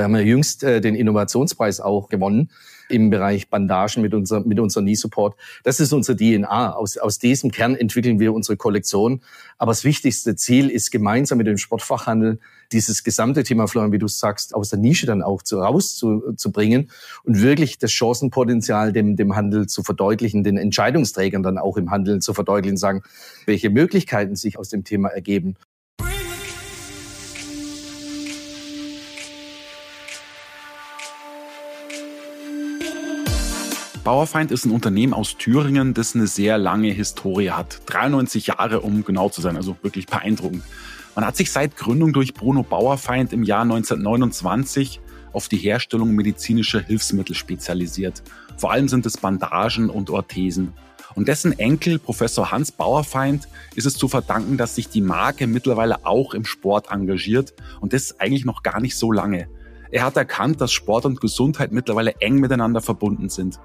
[0.00, 2.48] Wir haben ja jüngst äh, den Innovationspreis auch gewonnen
[2.88, 5.36] im Bereich Bandagen mit, unser, mit unserem Knee-Support.
[5.62, 6.72] Das ist unsere DNA.
[6.72, 9.20] Aus, aus diesem Kern entwickeln wir unsere Kollektion.
[9.58, 12.40] Aber das wichtigste Ziel ist gemeinsam mit dem Sportfachhandel
[12.72, 16.90] dieses gesamte Thema, Florian, wie du sagst, aus der Nische dann auch zu, rauszubringen
[17.24, 22.20] und wirklich das Chancenpotenzial dem, dem Handel zu verdeutlichen, den Entscheidungsträgern dann auch im Handel
[22.20, 23.02] zu verdeutlichen, sagen,
[23.44, 25.56] welche Möglichkeiten sich aus dem Thema ergeben.
[34.10, 37.80] Bauerfeind ist ein Unternehmen aus Thüringen, das eine sehr lange Historie hat.
[37.86, 40.64] 93 Jahre, um genau zu sein, also wirklich beeindruckend.
[41.14, 45.00] Man hat sich seit Gründung durch Bruno Bauerfeind im Jahr 1929
[45.32, 48.24] auf die Herstellung medizinischer Hilfsmittel spezialisiert.
[48.56, 50.72] Vor allem sind es Bandagen und Orthesen.
[51.14, 56.04] Und dessen Enkel, Professor Hans Bauerfeind, ist es zu verdanken, dass sich die Marke mittlerweile
[56.04, 59.46] auch im Sport engagiert und das eigentlich noch gar nicht so lange.
[59.92, 63.60] Er hat erkannt, dass Sport und Gesundheit mittlerweile eng miteinander verbunden sind.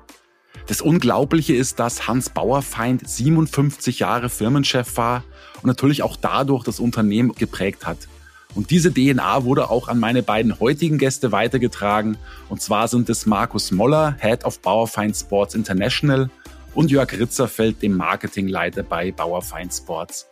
[0.67, 5.23] Das Unglaubliche ist, dass Hans Bauerfeind 57 Jahre Firmenchef war
[5.61, 7.98] und natürlich auch dadurch das Unternehmen geprägt hat.
[8.56, 12.17] Und diese DNA wurde auch an meine beiden heutigen Gäste weitergetragen.
[12.50, 16.30] Und zwar sind es Markus Moller, Head of Bauerfeind Sports International
[16.73, 20.28] und Jörg Ritzerfeld, dem Marketingleiter bei Bauerfeind Sports.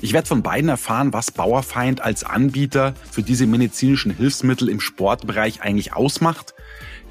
[0.00, 5.62] Ich werde von beiden erfahren, was Bauerfeind als Anbieter für diese medizinischen Hilfsmittel im Sportbereich
[5.62, 6.53] eigentlich ausmacht,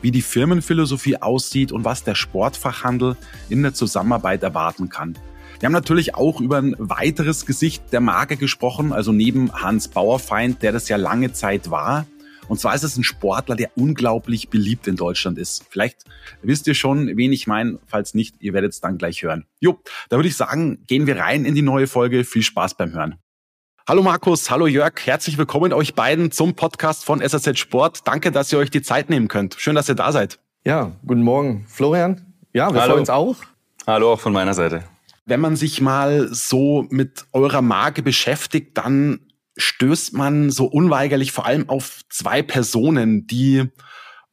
[0.03, 3.15] wie die Firmenphilosophie aussieht und was der Sportfachhandel
[3.49, 5.17] in der Zusammenarbeit erwarten kann.
[5.59, 10.61] Wir haben natürlich auch über ein weiteres Gesicht der Marke gesprochen, also neben Hans Bauerfeind,
[10.61, 12.05] der das ja lange Zeit war.
[12.49, 15.65] Und zwar ist es ein Sportler, der unglaublich beliebt in Deutschland ist.
[15.69, 16.03] Vielleicht
[16.41, 17.79] wisst ihr schon, wen ich meine.
[17.87, 19.45] Falls nicht, ihr werdet es dann gleich hören.
[19.61, 22.25] Jo, da würde ich sagen, gehen wir rein in die neue Folge.
[22.25, 23.15] Viel Spaß beim Hören.
[23.85, 28.07] Hallo Markus, hallo Jörg, herzlich willkommen euch beiden zum Podcast von SAZ Sport.
[28.07, 29.55] Danke, dass ihr euch die Zeit nehmen könnt.
[29.59, 30.39] Schön, dass ihr da seid.
[30.63, 32.33] Ja, guten Morgen, Florian.
[32.53, 32.91] Ja, wir hallo.
[32.91, 33.35] freuen uns auch.
[33.85, 34.85] Hallo auch von meiner Seite.
[35.25, 39.19] Wenn man sich mal so mit eurer Marke beschäftigt, dann
[39.57, 43.69] stößt man so unweigerlich vor allem auf zwei Personen, die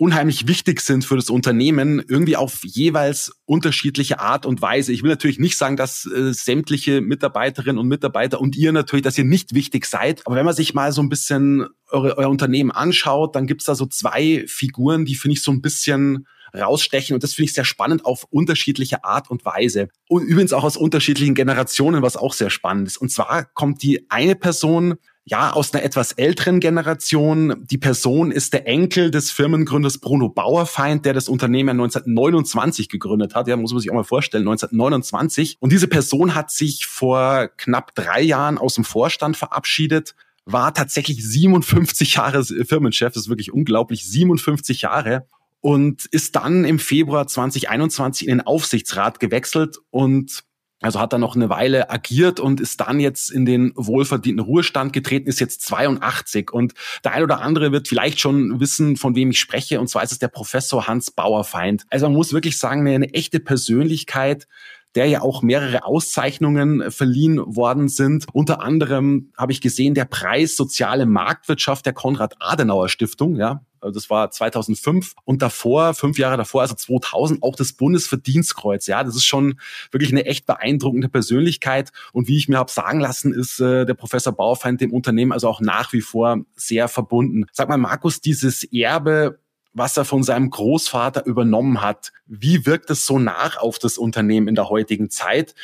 [0.01, 4.95] unheimlich wichtig sind für das Unternehmen, irgendwie auf jeweils unterschiedliche Art und Weise.
[4.95, 9.19] Ich will natürlich nicht sagen, dass äh, sämtliche Mitarbeiterinnen und Mitarbeiter und ihr natürlich, dass
[9.19, 10.27] ihr nicht wichtig seid.
[10.27, 13.75] Aber wenn man sich mal so ein bisschen eure, euer Unternehmen anschaut, dann gibt's da
[13.75, 17.13] so zwei Figuren, die finde ich so ein bisschen rausstechen.
[17.13, 19.89] Und das finde ich sehr spannend auf unterschiedliche Art und Weise.
[20.09, 22.97] Und übrigens auch aus unterschiedlichen Generationen, was auch sehr spannend ist.
[22.97, 24.95] Und zwar kommt die eine Person
[25.31, 27.65] ja, aus einer etwas älteren Generation.
[27.71, 33.47] Die Person ist der Enkel des Firmengründers Bruno Bauerfeind, der das Unternehmen 1929 gegründet hat.
[33.47, 35.59] Ja, muss man sich auch mal vorstellen, 1929.
[35.61, 41.25] Und diese Person hat sich vor knapp drei Jahren aus dem Vorstand verabschiedet, war tatsächlich
[41.25, 43.13] 57 Jahre Firmenchef.
[43.13, 45.29] Das ist wirklich unglaublich, 57 Jahre.
[45.61, 50.43] Und ist dann im Februar 2021 in den Aufsichtsrat gewechselt und
[50.81, 54.93] also hat er noch eine Weile agiert und ist dann jetzt in den wohlverdienten Ruhestand
[54.93, 56.53] getreten, ist jetzt 82.
[56.53, 56.75] Und
[57.05, 59.79] der ein oder andere wird vielleicht schon wissen, von wem ich spreche.
[59.79, 61.85] Und zwar ist es der Professor Hans Bauerfeind.
[61.91, 64.47] Also man muss wirklich sagen, eine, eine echte Persönlichkeit,
[64.95, 68.27] der ja auch mehrere Auszeichnungen verliehen worden sind.
[68.33, 74.31] Unter anderem habe ich gesehen, der Preis Soziale Marktwirtschaft der Konrad-Adenauer-Stiftung, ja, also das war
[74.31, 78.87] 2005 und davor, fünf Jahre davor, also 2000, auch das Bundesverdienstkreuz.
[78.87, 79.59] Ja, das ist schon
[79.91, 81.91] wirklich eine echt beeindruckende Persönlichkeit.
[82.13, 85.49] Und wie ich mir habe sagen lassen, ist äh, der Professor Bauerfeind dem Unternehmen also
[85.49, 87.47] auch nach wie vor sehr verbunden.
[87.53, 89.40] Sag mal, Markus, dieses Erbe
[89.73, 92.13] was er von seinem Großvater übernommen hat.
[92.27, 95.55] Wie wirkt es so nach auf das Unternehmen in der heutigen Zeit?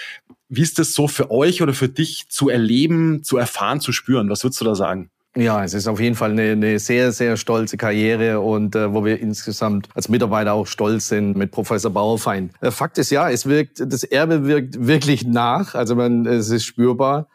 [0.48, 4.30] Wie ist es so für euch oder für dich zu erleben, zu erfahren, zu spüren?
[4.30, 5.10] Was würdest du da sagen?
[5.36, 9.04] Ja, es ist auf jeden Fall eine, eine sehr, sehr stolze Karriere und äh, wo
[9.04, 12.52] wir insgesamt als Mitarbeiter auch stolz sind mit Professor Bauerfeind.
[12.62, 16.64] Äh, Fakt ist ja, es wirkt, das Erbe wirkt wirklich nach, also man, es ist
[16.64, 17.28] spürbar.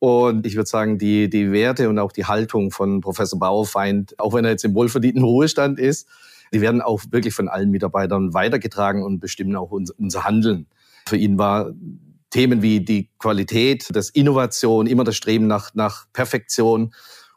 [0.00, 4.32] Und ich würde sagen, die, die Werte und auch die Haltung von Professor Bauerfeind, auch
[4.34, 6.08] wenn er jetzt im wohlverdienten Ruhestand ist,
[6.52, 10.66] die werden auch wirklich von allen Mitarbeitern weitergetragen und bestimmen auch unser, unser Handeln.
[11.08, 11.72] Für ihn war
[12.30, 16.92] Themen wie die Qualität, das Innovation, immer das Streben nach, nach Perfektion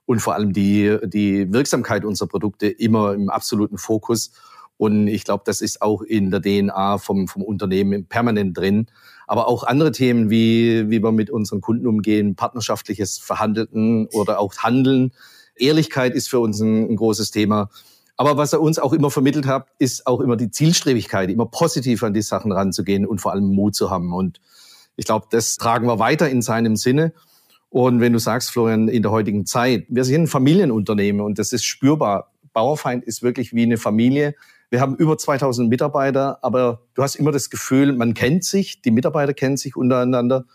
[0.05, 4.31] und vor allem die, die Wirksamkeit unserer Produkte immer im absoluten Fokus.
[4.77, 8.87] Und ich glaube, das ist auch in der DNA vom, vom Unternehmen permanent drin.
[9.31, 14.53] Aber auch andere Themen, wie, wie wir mit unseren Kunden umgehen, partnerschaftliches Verhandeln oder auch
[14.57, 15.13] Handeln.
[15.55, 17.69] Ehrlichkeit ist für uns ein, ein großes Thema.
[18.17, 22.03] Aber was er uns auch immer vermittelt hat, ist auch immer die Zielstrebigkeit, immer positiv
[22.03, 24.11] an die Sachen ranzugehen und vor allem Mut zu haben.
[24.13, 24.41] Und
[24.97, 27.13] ich glaube, das tragen wir weiter in seinem Sinne.
[27.69, 31.53] Und wenn du sagst, Florian, in der heutigen Zeit, wir sind ein Familienunternehmen und das
[31.53, 32.33] ist spürbar.
[32.51, 34.35] Bauerfeind ist wirklich wie eine Familie.
[34.71, 38.91] Wir haben über 2000 Mitarbeiter, aber du hast immer das Gefühl, man kennt sich, die
[38.91, 40.45] Mitarbeiter kennen sich untereinander.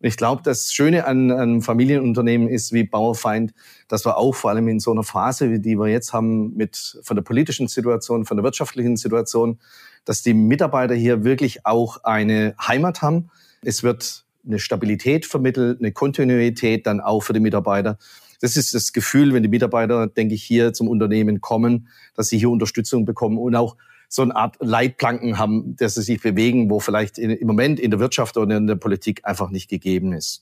[0.00, 3.54] Und ich glaube, das Schöne an einem Familienunternehmen ist wie Bauerfeind,
[3.86, 6.98] dass wir auch vor allem in so einer Phase, wie die wir jetzt haben, mit
[7.04, 9.60] von der politischen Situation, von der wirtschaftlichen Situation,
[10.04, 13.30] dass die Mitarbeiter hier wirklich auch eine Heimat haben.
[13.62, 17.98] Es wird eine Stabilität vermittelt, eine Kontinuität dann auch für die Mitarbeiter.
[18.40, 22.38] Das ist das Gefühl, wenn die Mitarbeiter, denke ich, hier zum Unternehmen kommen, dass sie
[22.38, 23.76] hier Unterstützung bekommen und auch
[24.08, 28.00] so eine Art Leitplanken haben, dass sie sich bewegen, wo vielleicht im Moment in der
[28.00, 30.40] Wirtschaft oder in der Politik einfach nicht gegeben ist.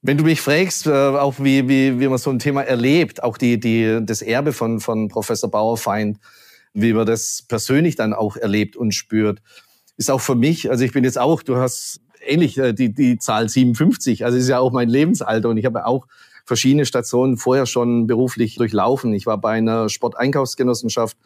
[0.00, 3.36] Wenn du mich fragst, äh, auch wie, wie, wie man so ein Thema erlebt, auch
[3.36, 6.18] die, die, das Erbe von, von Professor Bauerfeind,
[6.72, 9.42] wie man das persönlich dann auch erlebt und spürt,
[9.96, 13.18] ist auch für mich, also ich bin jetzt auch, du hast ähnlich äh, die, die
[13.18, 14.24] Zahl 57.
[14.24, 16.06] Also ist ja auch mein Lebensalter und ich habe auch
[16.48, 19.12] verschiedene Stationen vorher schon beruflich durchlaufen.
[19.12, 21.16] Ich war bei einer Sporteinkaufsgenossenschaft.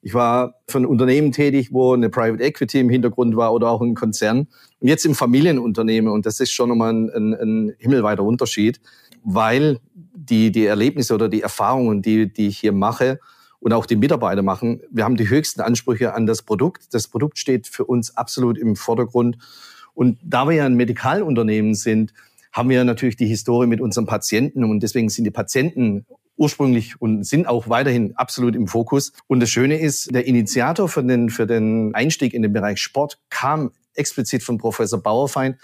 [0.00, 3.82] Ich war für ein Unternehmen tätig, wo eine Private Equity im Hintergrund war oder auch
[3.82, 4.46] ein Konzern.
[4.78, 6.10] Und jetzt im Familienunternehmen.
[6.12, 8.80] Und das ist schon nochmal ein, ein, ein himmelweiter Unterschied,
[9.24, 9.80] weil
[10.14, 13.18] die, die Erlebnisse oder die Erfahrungen, die, die ich hier mache,
[13.60, 14.82] und auch die Mitarbeiter machen.
[14.92, 16.94] Wir haben die höchsten Ansprüche an das Produkt.
[16.94, 19.38] Das Produkt steht für uns absolut im Vordergrund.
[19.94, 22.12] Und da wir ja ein Medikalunternehmen sind,
[22.52, 26.06] haben wir natürlich die Historie mit unseren Patienten und deswegen sind die Patienten
[26.36, 29.12] ursprünglich und sind auch weiterhin absolut im Fokus.
[29.26, 33.18] Und das Schöne ist, der Initiator für den, für den Einstieg in den Bereich Sport
[33.28, 35.56] kam explizit von Professor Bauerfeind,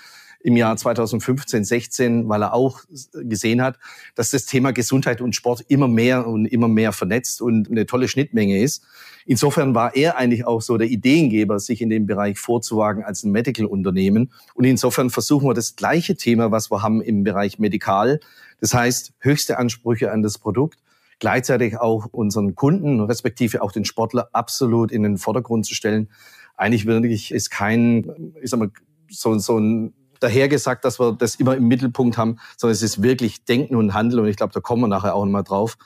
[0.44, 2.82] im Jahr 2015, 16, weil er auch
[3.14, 3.78] gesehen hat,
[4.14, 8.08] dass das Thema Gesundheit und Sport immer mehr und immer mehr vernetzt und eine tolle
[8.08, 8.84] Schnittmenge ist.
[9.24, 13.32] Insofern war er eigentlich auch so der Ideengeber, sich in dem Bereich vorzuwagen als ein
[13.32, 14.32] Medical-Unternehmen.
[14.52, 18.20] Und insofern versuchen wir das gleiche Thema, was wir haben im Bereich Medikal.
[18.60, 20.78] Das heißt, höchste Ansprüche an das Produkt,
[21.20, 26.10] gleichzeitig auch unseren Kunden, respektive auch den Sportler absolut in den Vordergrund zu stellen.
[26.54, 28.70] Eigentlich wirklich ist kein, ich sag mal,
[29.08, 33.44] so, so ein dahergesagt, dass wir das immer im Mittelpunkt haben, sondern es ist wirklich
[33.44, 34.22] Denken und Handeln.
[34.22, 35.76] Und ich glaube, da kommen wir nachher auch nochmal drauf,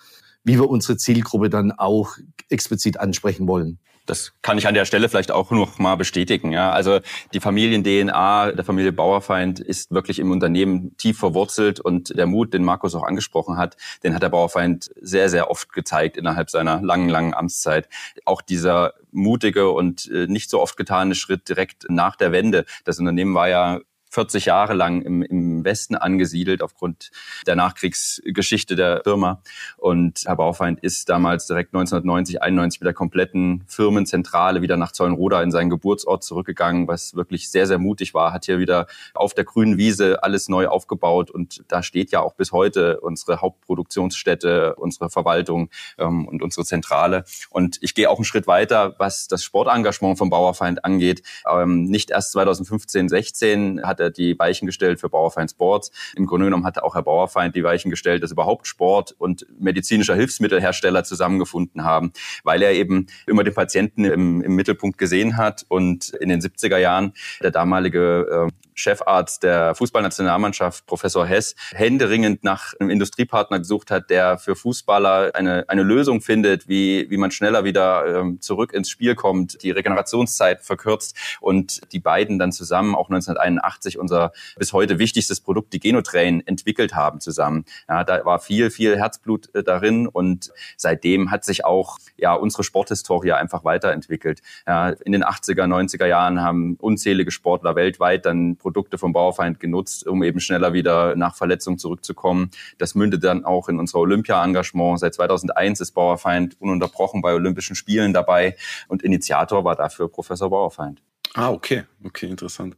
[0.44, 2.16] wie wir unsere Zielgruppe dann auch
[2.48, 3.78] explizit ansprechen wollen.
[4.08, 6.50] Das kann ich an der Stelle vielleicht auch noch mal bestätigen.
[6.50, 7.00] Ja, also
[7.34, 12.64] die Familien-DNA der Familie Bauerfeind ist wirklich im Unternehmen tief verwurzelt und der Mut, den
[12.64, 17.10] Markus auch angesprochen hat, den hat der Bauerfeind sehr, sehr oft gezeigt innerhalb seiner langen,
[17.10, 17.88] langen Amtszeit.
[18.24, 22.64] Auch dieser mutige und äh, nicht so oft getane Schritt direkt nach der Wende.
[22.84, 23.80] Das Unternehmen war ja
[24.10, 27.10] 40 Jahre lang im, im Westen angesiedelt aufgrund
[27.46, 29.42] der Nachkriegsgeschichte der Firma.
[29.76, 35.42] Und Herr Baufeind ist damals direkt 1990, 91 mit der kompletten Firmenzentrale wieder nach Zollenroda
[35.42, 39.44] in seinen Geburtsort zurückgegangen, was wirklich sehr, sehr mutig war, hat hier wieder auf der
[39.44, 41.30] grünen Wiese alles neu aufgebaut.
[41.30, 45.68] Und da steht ja auch bis heute unsere Hauptproduktionsstätte, unsere Verwaltung
[45.98, 47.24] ähm, und unsere Zentrale.
[47.50, 51.22] Und ich gehe auch einen Schritt weiter, was das Sportengagement vom Bauerfeind angeht.
[51.50, 55.90] Ähm, nicht erst 2015, 16 hat hat er die Weichen gestellt für Bauerfeind Sports.
[56.16, 60.14] Im Grunde genommen hat auch Herr Bauerfeind die Weichen gestellt, dass überhaupt Sport und medizinischer
[60.14, 62.12] Hilfsmittelhersteller zusammengefunden haben,
[62.44, 66.78] weil er eben immer den Patienten im, im Mittelpunkt gesehen hat und in den 70er
[66.78, 67.12] Jahren
[67.42, 74.38] der damalige äh, Chefarzt der Fußballnationalmannschaft, Professor Hess, händeringend nach einem Industriepartner gesucht hat, der
[74.38, 79.14] für Fußballer eine, eine Lösung findet, wie, wie man schneller wieder ähm, zurück ins Spiel
[79.14, 85.40] kommt, die Regenerationszeit verkürzt und die beiden dann zusammen auch 1981 unser bis heute wichtigstes
[85.40, 87.64] Produkt, die Genotrain, entwickelt haben zusammen.
[87.88, 92.64] Ja, da war viel, viel Herzblut äh, darin und seitdem hat sich auch ja unsere
[92.64, 94.40] Sporthistorie einfach weiterentwickelt.
[94.66, 100.06] Ja, in den 80er, 90er Jahren haben unzählige Sportler weltweit dann Produkte vom Bauerfeind genutzt,
[100.06, 102.50] um eben schneller wieder nach Verletzung zurückzukommen.
[102.76, 105.00] Das mündet dann auch in unser Olympia-Engagement.
[105.00, 108.56] Seit 2001 ist Bauerfeind ununterbrochen bei Olympischen Spielen dabei
[108.88, 111.00] und Initiator war dafür Professor Bauerfeind.
[111.32, 112.76] Ah, okay, okay, interessant.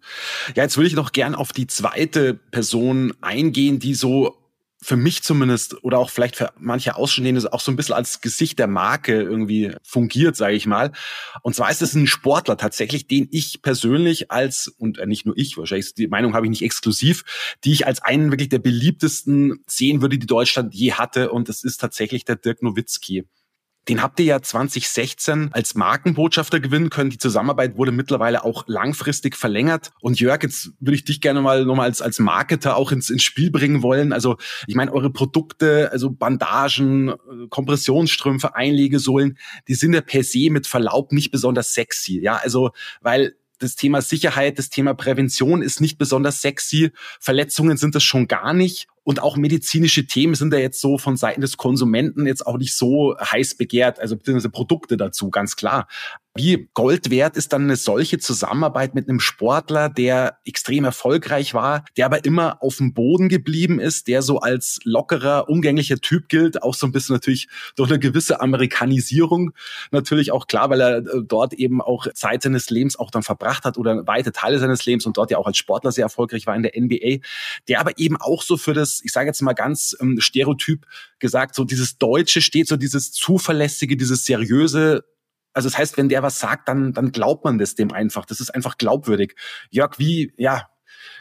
[0.55, 4.40] Ja, jetzt würde ich noch gern auf die zweite Person eingehen, die so
[4.83, 8.59] für mich zumindest oder auch vielleicht für manche Außenstehende auch so ein bisschen als Gesicht
[8.59, 10.93] der Marke irgendwie fungiert, sage ich mal.
[11.43, 15.59] Und zwar ist es ein Sportler tatsächlich, den ich persönlich als und nicht nur ich,
[15.59, 17.25] wahrscheinlich die Meinung habe ich nicht exklusiv,
[17.65, 21.31] die ich als einen wirklich der beliebtesten sehen würde, die Deutschland je hatte.
[21.31, 23.27] Und das ist tatsächlich der Dirk Nowitzki.
[23.89, 27.11] Den habt ihr ja 2016 als Markenbotschafter gewinnen können.
[27.11, 29.91] Die Zusammenarbeit wurde mittlerweile auch langfristig verlängert.
[30.01, 33.23] Und Jörg, jetzt würde ich dich gerne mal nochmal als, als Marketer auch ins, ins
[33.23, 34.13] Spiel bringen wollen.
[34.13, 37.15] Also ich meine, eure Produkte, also Bandagen,
[37.49, 42.21] Kompressionsstrümpfe, Einlegesohlen, die sind ja per se mit Verlaub nicht besonders sexy.
[42.21, 42.71] Ja, also
[43.01, 46.93] weil das Thema Sicherheit, das Thema Prävention ist nicht besonders sexy.
[47.21, 48.89] Verletzungen sind das schon gar nicht.
[49.03, 52.75] Und auch medizinische Themen sind da jetzt so von Seiten des Konsumenten jetzt auch nicht
[52.75, 55.87] so heiß begehrt, also beziehungsweise Produkte dazu, ganz klar.
[56.37, 61.85] Wie Gold wert ist dann eine solche Zusammenarbeit mit einem Sportler, der extrem erfolgreich war,
[61.97, 66.63] der aber immer auf dem Boden geblieben ist, der so als lockerer, umgänglicher Typ gilt,
[66.63, 69.51] auch so ein bisschen natürlich durch eine gewisse Amerikanisierung
[69.91, 73.65] natürlich auch klar, weil er äh, dort eben auch Zeit seines Lebens auch dann verbracht
[73.65, 76.55] hat oder weite Teile seines Lebens und dort ja auch als Sportler sehr erfolgreich war
[76.55, 77.25] in der NBA,
[77.67, 80.87] der aber eben auch so für das ich sage jetzt mal ganz ähm, stereotyp
[81.19, 85.05] gesagt, so dieses Deutsche steht, so dieses Zuverlässige, dieses Seriöse.
[85.53, 88.25] Also das heißt, wenn der was sagt, dann, dann glaubt man das dem einfach.
[88.27, 89.37] Das ist einfach glaubwürdig.
[89.71, 90.69] Jörg, wie, ja,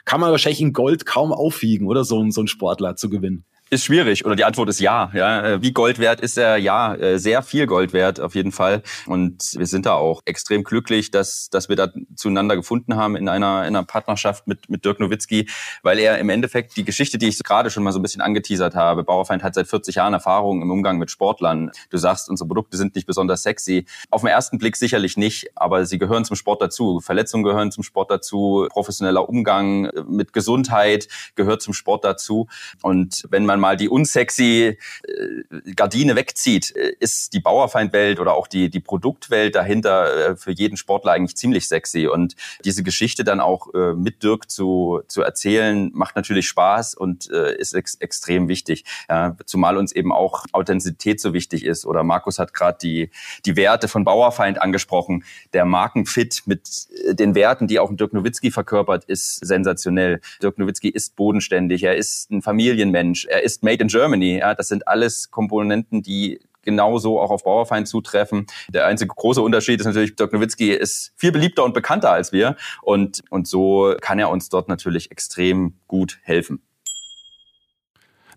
[0.06, 3.46] kann man wahrscheinlich in Gold kaum aufwiegen, oder so, so ein Sportler zu gewinnen.
[3.72, 5.12] Ist schwierig oder die Antwort ist ja.
[5.14, 5.46] ja.
[5.46, 6.58] Äh, wie Gold wert ist er?
[6.58, 8.82] Ja, äh, sehr viel Gold wert auf jeden Fall.
[9.06, 13.30] Und wir sind da auch extrem glücklich, dass, dass wir da zueinander gefunden haben in
[13.30, 15.48] einer, in einer Partnerschaft mit, mit Dirk Nowitzki,
[15.84, 18.74] weil er im Endeffekt die Geschichte, die ich gerade schon mal so ein bisschen angeteasert
[18.74, 21.70] habe, Bauerfeind hat seit 40 Jahren Erfahrung im Umgang mit Sportlern.
[21.92, 23.86] Du sagst, unsere Produkte sind nicht besonders sexy.
[24.10, 27.02] Auf den ersten Blick sicherlich nicht, aber sie gehören zum Sport dazu.
[27.02, 28.68] Verletzungen gehören zum Sport dazu.
[28.72, 32.48] Professioneller Umgang mit Gesundheit gehört zum Sport dazu.
[32.82, 38.34] Und wenn man man mal die unsexy äh, Gardine wegzieht, äh, ist die Bauerfeindwelt oder
[38.34, 42.08] auch die, die Produktwelt dahinter äh, für jeden Sportler eigentlich ziemlich sexy.
[42.08, 42.36] Und
[42.66, 47.96] diese Geschichte dann auch mit Dirk zu, zu erzählen, macht natürlich Spaß und ist ex
[47.96, 48.86] extrem wichtig.
[49.10, 51.86] Ja, zumal uns eben auch Authentizität so wichtig ist.
[51.86, 53.10] Oder Markus hat gerade die,
[53.46, 55.24] die Werte von Bauerfeind angesprochen.
[55.54, 60.22] Der Markenfit mit den Werten, die auch Dirk Nowitzki verkörpert, ist sensationell.
[60.42, 64.38] Dirk Nowitzki ist bodenständig, er ist ein Familienmensch, er ist Made in Germany.
[64.40, 68.46] Ja, das sind alles Komponenten, die genauso auch auf Bauerfeind zutreffen.
[68.70, 72.56] Der einzige große Unterschied ist natürlich, Dirk Nowitzki ist viel beliebter und bekannter als wir.
[72.82, 76.62] Und, und so kann er uns dort natürlich extrem gut helfen.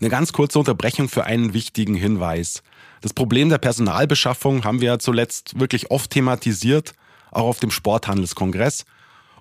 [0.00, 2.62] Eine ganz kurze Unterbrechung für einen wichtigen Hinweis.
[3.02, 6.94] Das Problem der Personalbeschaffung haben wir ja zuletzt wirklich oft thematisiert,
[7.30, 8.84] auch auf dem Sporthandelskongress.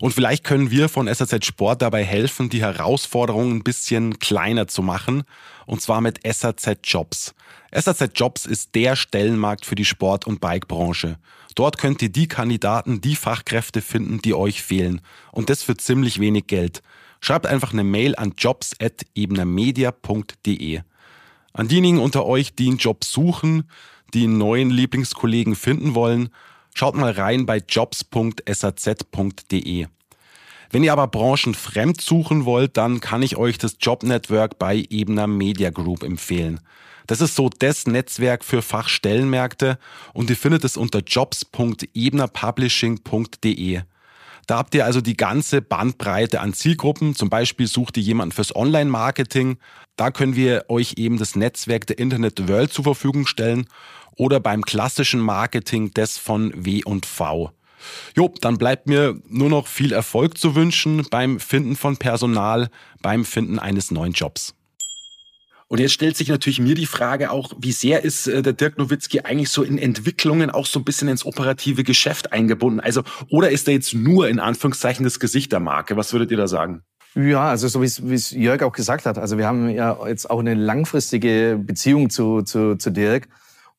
[0.02, 4.82] Und vielleicht können wir von SAZ Sport dabei helfen, die Herausforderungen ein bisschen kleiner zu
[4.82, 5.22] machen.
[5.68, 7.36] Und zwar mit SAZ Jobs.
[7.72, 11.20] SAZ Jobs ist der Stellenmarkt für die Sport- und Bikebranche.
[11.54, 15.02] Dort könnt ihr die Kandidaten, die Fachkräfte finden, die euch fehlen.
[15.32, 16.82] Und das für ziemlich wenig Geld.
[17.20, 20.82] Schreibt einfach eine Mail an jobs.ebnermedia.de.
[21.54, 23.70] An diejenigen unter euch, die einen Job suchen,
[24.16, 26.30] die einen neuen Lieblingskollegen finden wollen,
[26.74, 29.88] Schaut mal rein bei jobs.saz.de.
[30.72, 35.70] Wenn ihr aber branchenfremd suchen wollt, dann kann ich euch das Jobnetwork bei Ebner Media
[35.70, 36.62] Group empfehlen.
[37.08, 39.78] Das ist so das Netzwerk für Fachstellenmärkte
[40.14, 43.82] und ihr findet es unter jobs.ebnerpublishing.de.
[44.48, 47.16] Da habt ihr also die ganze Bandbreite an Zielgruppen.
[47.16, 49.58] Zum Beispiel sucht ihr jemanden fürs Online-Marketing.
[49.98, 53.68] Da können wir euch eben das Netzwerk der Internet World zur Verfügung stellen
[54.18, 57.52] oder beim klassischen Marketing des von W&V.
[58.16, 62.70] Jo, dann bleibt mir nur noch viel Erfolg zu wünschen beim Finden von Personal,
[63.02, 64.54] beim Finden eines neuen Jobs.
[65.72, 68.78] Und jetzt stellt sich natürlich mir die Frage auch, wie sehr ist äh, der Dirk
[68.78, 72.82] Nowitzki eigentlich so in Entwicklungen auch so ein bisschen ins operative Geschäft eingebunden?
[72.82, 75.96] Also, oder ist er jetzt nur in Anführungszeichen das Gesicht der Marke?
[75.96, 76.84] Was würdet ihr da sagen?
[77.16, 79.18] Ja, also so wie es Jörg auch gesagt hat.
[79.18, 83.30] Also wir haben ja jetzt auch eine langfristige Beziehung zu, zu, zu Dirk.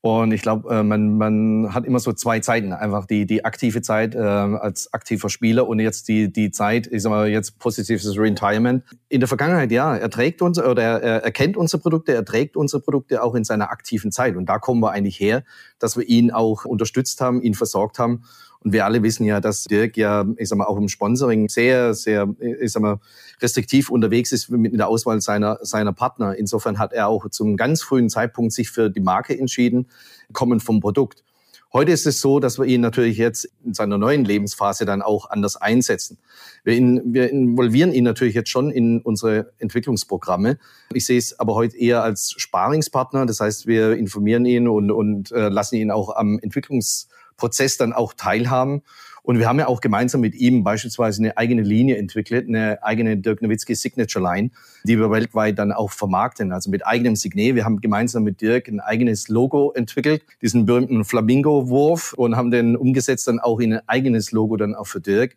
[0.05, 2.73] Und ich glaube, äh, man, man hat immer so zwei Zeiten.
[2.73, 7.03] Einfach die, die aktive Zeit äh, als aktiver Spieler und jetzt die, die Zeit, ich
[7.03, 8.83] sag mal, jetzt positives Retirement.
[9.09, 12.57] In der Vergangenheit, ja, er trägt uns oder er, er kennt unsere Produkte, er trägt
[12.57, 14.35] unsere Produkte auch in seiner aktiven Zeit.
[14.35, 15.45] Und da kommen wir eigentlich her,
[15.79, 18.25] dass wir ihn auch unterstützt haben, ihn versorgt haben.
[18.65, 21.95] Und wir alle wissen ja, dass Dirk ja, ich sag mal, auch im Sponsoring sehr,
[21.95, 23.01] sehr, ich sag mal,
[23.41, 26.37] restriktiv unterwegs ist mit der Auswahl seiner, seiner Partner.
[26.37, 29.89] Insofern hat er auch zum ganz frühen Zeitpunkt sich für die Marke entschieden,
[30.33, 31.25] kommend vom Produkt.
[31.73, 35.31] Heute ist es so, dass wir ihn natürlich jetzt in seiner neuen Lebensphase dann auch
[35.31, 36.19] anders einsetzen.
[36.65, 40.59] Wir, in, wir involvieren ihn natürlich jetzt schon in unsere Entwicklungsprogramme.
[40.93, 43.25] Ich sehe es aber heute eher als Sparingspartner.
[43.25, 47.93] Das heißt, wir informieren ihn und, und äh, lassen ihn auch am Entwicklungs Prozess dann
[47.93, 48.83] auch teilhaben.
[49.25, 53.17] Und wir haben ja auch gemeinsam mit ihm beispielsweise eine eigene Linie entwickelt, eine eigene
[53.17, 54.51] Dirk Nowitzki Signature Line,
[54.83, 57.55] die wir weltweit dann auch vermarkten, also mit eigenem Signet.
[57.55, 62.77] Wir haben gemeinsam mit Dirk ein eigenes Logo entwickelt, diesen berühmten Flamingo-Wurf und haben den
[62.77, 65.37] umgesetzt dann auch in ein eigenes Logo dann auch für Dirk.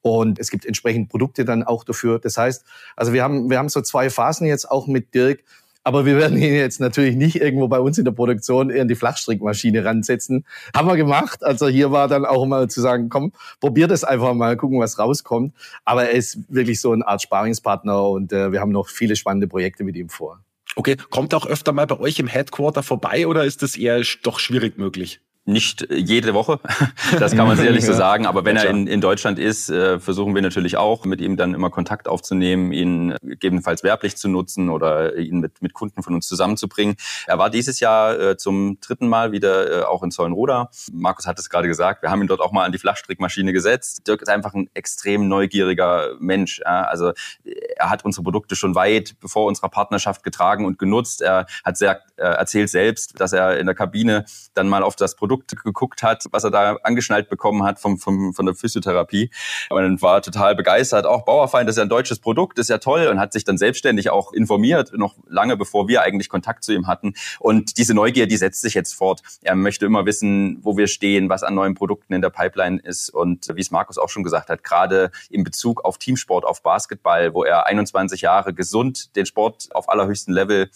[0.00, 2.18] Und es gibt entsprechend Produkte dann auch dafür.
[2.18, 2.64] Das heißt,
[2.96, 5.40] also wir haben, wir haben so zwei Phasen jetzt auch mit Dirk.
[5.88, 8.94] Aber wir werden ihn jetzt natürlich nicht irgendwo bei uns in der Produktion in die
[8.94, 10.44] Flachstrickmaschine ransetzen.
[10.76, 11.42] Haben wir gemacht.
[11.42, 14.98] Also hier war dann auch mal zu sagen, komm, probier das einfach mal, gucken, was
[14.98, 15.54] rauskommt.
[15.86, 19.48] Aber er ist wirklich so eine Art Sparingspartner und äh, wir haben noch viele spannende
[19.48, 20.40] Projekte mit ihm vor.
[20.76, 24.02] Okay, kommt er auch öfter mal bei euch im Headquarter vorbei oder ist das eher
[24.22, 25.22] doch schwierig möglich?
[25.48, 26.60] Nicht jede Woche,
[27.18, 30.34] das kann man sicherlich so sagen, aber wenn er in, in Deutschland ist, äh, versuchen
[30.34, 35.16] wir natürlich auch, mit ihm dann immer Kontakt aufzunehmen, ihn gegebenenfalls werblich zu nutzen oder
[35.16, 36.96] ihn mit, mit Kunden von uns zusammenzubringen.
[37.26, 40.70] Er war dieses Jahr äh, zum dritten Mal wieder äh, auch in Zollenroda.
[40.92, 44.06] Markus hat es gerade gesagt, wir haben ihn dort auch mal an die Flachstrickmaschine gesetzt.
[44.06, 46.60] Dirk ist einfach ein extrem neugieriger Mensch.
[46.60, 46.82] Ja?
[46.82, 47.12] Also
[47.44, 51.22] er hat unsere Produkte schon weit bevor unserer Partnerschaft getragen und genutzt.
[51.22, 55.16] Er hat sehr äh, erzählt selbst, dass er in der Kabine dann mal auf das
[55.16, 59.30] Produkt Produkt geguckt hat, was er da angeschnallt bekommen hat vom, vom, von der Physiotherapie.
[59.70, 61.06] Und war total begeistert.
[61.06, 63.58] Auch Bauerfeind, das ist ja ein deutsches Produkt, ist ja toll und hat sich dann
[63.58, 67.14] selbstständig auch informiert, noch lange bevor wir eigentlich Kontakt zu ihm hatten.
[67.38, 69.22] Und diese Neugier, die setzt sich jetzt fort.
[69.42, 73.10] Er möchte immer wissen, wo wir stehen, was an neuen Produkten in der Pipeline ist.
[73.10, 77.34] Und wie es Markus auch schon gesagt hat, gerade in Bezug auf Teamsport, auf Basketball,
[77.34, 80.70] wo er 21 Jahre gesund den Sport auf allerhöchstem Level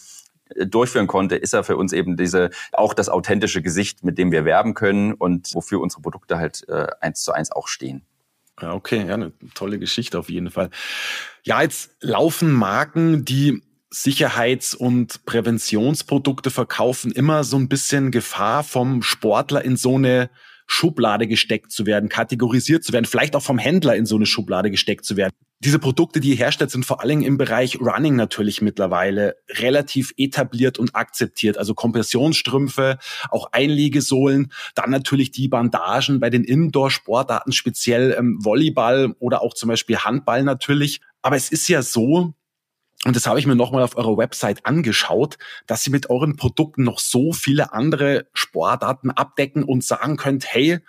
[0.67, 4.45] durchführen konnte, ist er für uns eben diese auch das authentische Gesicht, mit dem wir
[4.45, 8.03] werben können und wofür unsere Produkte halt äh, eins zu eins auch stehen.
[8.61, 10.71] Ja, okay, ja, eine tolle Geschichte auf jeden Fall.
[11.43, 19.03] Ja, jetzt laufen Marken, die Sicherheits- und Präventionsprodukte verkaufen, immer so ein bisschen Gefahr vom
[19.03, 20.31] Sportler in so eine
[20.67, 24.71] Schublade gesteckt zu werden, kategorisiert zu werden, vielleicht auch vom Händler in so eine Schublade
[24.71, 25.33] gesteckt zu werden.
[25.65, 30.77] Diese Produkte, die ihr herstellt, sind vor allem im Bereich Running natürlich mittlerweile relativ etabliert
[30.77, 31.57] und akzeptiert.
[31.57, 32.99] Also Kompressionsstrümpfe,
[33.31, 39.69] auch Einlegesohlen, dann natürlich die Bandagen bei den Indoor-Sportarten, speziell ähm, Volleyball oder auch zum
[39.69, 41.01] Beispiel Handball natürlich.
[41.23, 42.35] Aber es ist ja so,
[43.05, 46.83] und das habe ich mir nochmal auf eurer Website angeschaut, dass ihr mit euren Produkten
[46.83, 50.81] noch so viele andere Sportarten abdecken und sagen könnt, hey,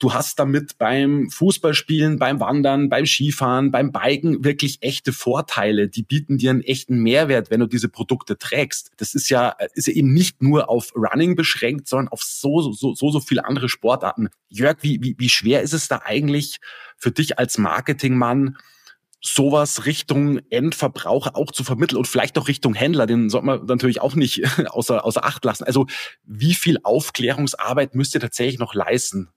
[0.00, 5.88] du hast damit beim Fußballspielen, beim Wandern, beim Skifahren, beim Biken wirklich echte Vorteile.
[5.88, 8.90] Die bieten dir einen echten Mehrwert, wenn du diese Produkte trägst.
[8.96, 12.94] Das ist ja, ist ja eben nicht nur auf Running beschränkt, sondern auf so, so,
[12.94, 14.30] so, so viele andere Sportarten.
[14.48, 16.58] Jörg, wie, wie, wie schwer ist es da eigentlich
[16.96, 18.56] für dich als Marketingmann,
[19.22, 24.00] sowas Richtung Endverbraucher auch zu vermitteln und vielleicht auch Richtung Händler, den sollte man natürlich
[24.00, 25.64] auch nicht außer, außer Acht lassen.
[25.64, 25.86] Also
[26.24, 29.28] wie viel Aufklärungsarbeit müsst ihr tatsächlich noch leisten?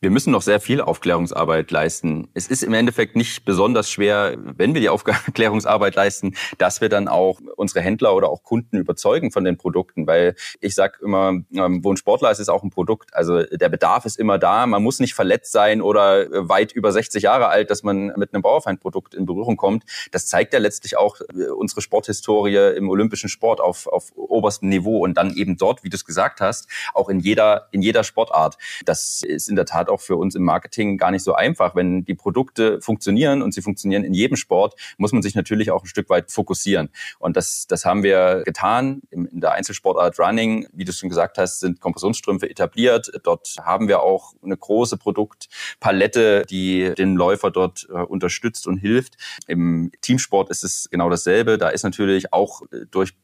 [0.00, 2.28] Wir müssen noch sehr viel Aufklärungsarbeit leisten.
[2.34, 7.08] Es ist im Endeffekt nicht besonders schwer, wenn wir die Aufklärungsarbeit leisten, dass wir dann
[7.08, 11.82] auch unsere Händler oder auch Kunden überzeugen von den Produkten, weil ich sage immer, ähm,
[11.82, 13.14] wo ein Sportler ist, ist auch ein Produkt.
[13.14, 14.66] Also der Bedarf ist immer da.
[14.66, 18.42] Man muss nicht verletzt sein oder weit über 60 Jahre alt, dass man mit einem
[18.42, 19.84] Bauerfeindprodukt in Berührung kommt.
[20.12, 24.98] Das zeigt ja letztlich auch äh, unsere Sporthistorie im olympischen Sport auf, auf oberstem Niveau
[25.04, 28.58] und dann eben dort, wie du es gesagt hast, auch in jeder, in jeder Sportart.
[28.84, 31.74] Das ist in der Tat auch für uns im Marketing gar nicht so einfach.
[31.74, 35.82] Wenn die Produkte funktionieren und sie funktionieren in jedem Sport, muss man sich natürlich auch
[35.82, 36.90] ein Stück weit fokussieren.
[37.18, 40.66] Und das, das haben wir getan in der Einzelsportart Running.
[40.72, 43.10] Wie du schon gesagt hast, sind Kompressionsstrümpfe etabliert.
[43.22, 49.16] Dort haben wir auch eine große Produktpalette, die den Läufer dort äh, unterstützt und hilft.
[49.46, 51.58] Im Teamsport ist es genau dasselbe.
[51.58, 53.14] Da ist natürlich auch äh, durch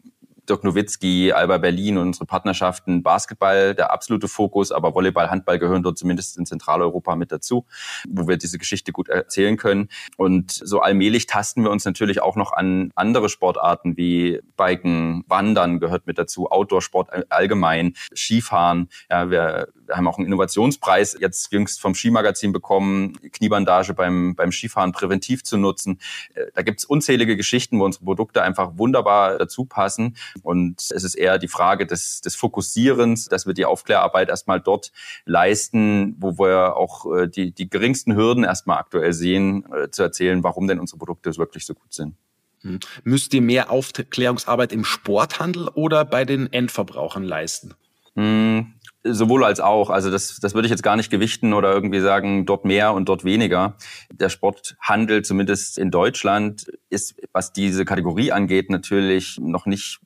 [0.48, 5.82] Dirk Nowitzki, Alba Berlin und unsere Partnerschaften Basketball der absolute Fokus, aber Volleyball, Handball gehören
[5.82, 7.66] dort zumindest in Zentraleuropa mit dazu,
[8.08, 9.88] wo wir diese Geschichte gut erzählen können.
[10.16, 15.80] Und so allmählich tasten wir uns natürlich auch noch an andere Sportarten wie Biken, Wandern
[15.80, 18.88] gehört mit dazu, Outdoor-Sport allgemein, Skifahren.
[19.10, 24.52] Ja, wir, wir haben auch einen Innovationspreis jetzt jüngst vom Skimagazin bekommen, Kniebandage beim, beim
[24.52, 25.98] Skifahren präventiv zu nutzen.
[26.34, 30.16] Äh, da gibt's unzählige Geschichten, wo unsere Produkte einfach wunderbar dazu passen.
[30.42, 34.92] Und es ist eher die Frage des, des Fokussierens, dass wir die Aufklärarbeit erstmal dort
[35.24, 40.42] leisten, wo wir auch äh, die, die geringsten Hürden erstmal aktuell sehen, äh, zu erzählen,
[40.42, 42.14] warum denn unsere Produkte wirklich so gut sind.
[42.62, 42.80] Hm.
[43.04, 47.74] Müsst ihr mehr Aufklärungsarbeit im Sporthandel oder bei den Endverbrauchern leisten?
[48.16, 48.73] Hm,
[49.04, 49.90] sowohl als auch.
[49.90, 53.08] Also das, das würde ich jetzt gar nicht gewichten oder irgendwie sagen, dort mehr und
[53.08, 53.76] dort weniger.
[54.12, 60.00] Der Sporthandel, zumindest in Deutschland, ist, was diese Kategorie angeht, natürlich noch nicht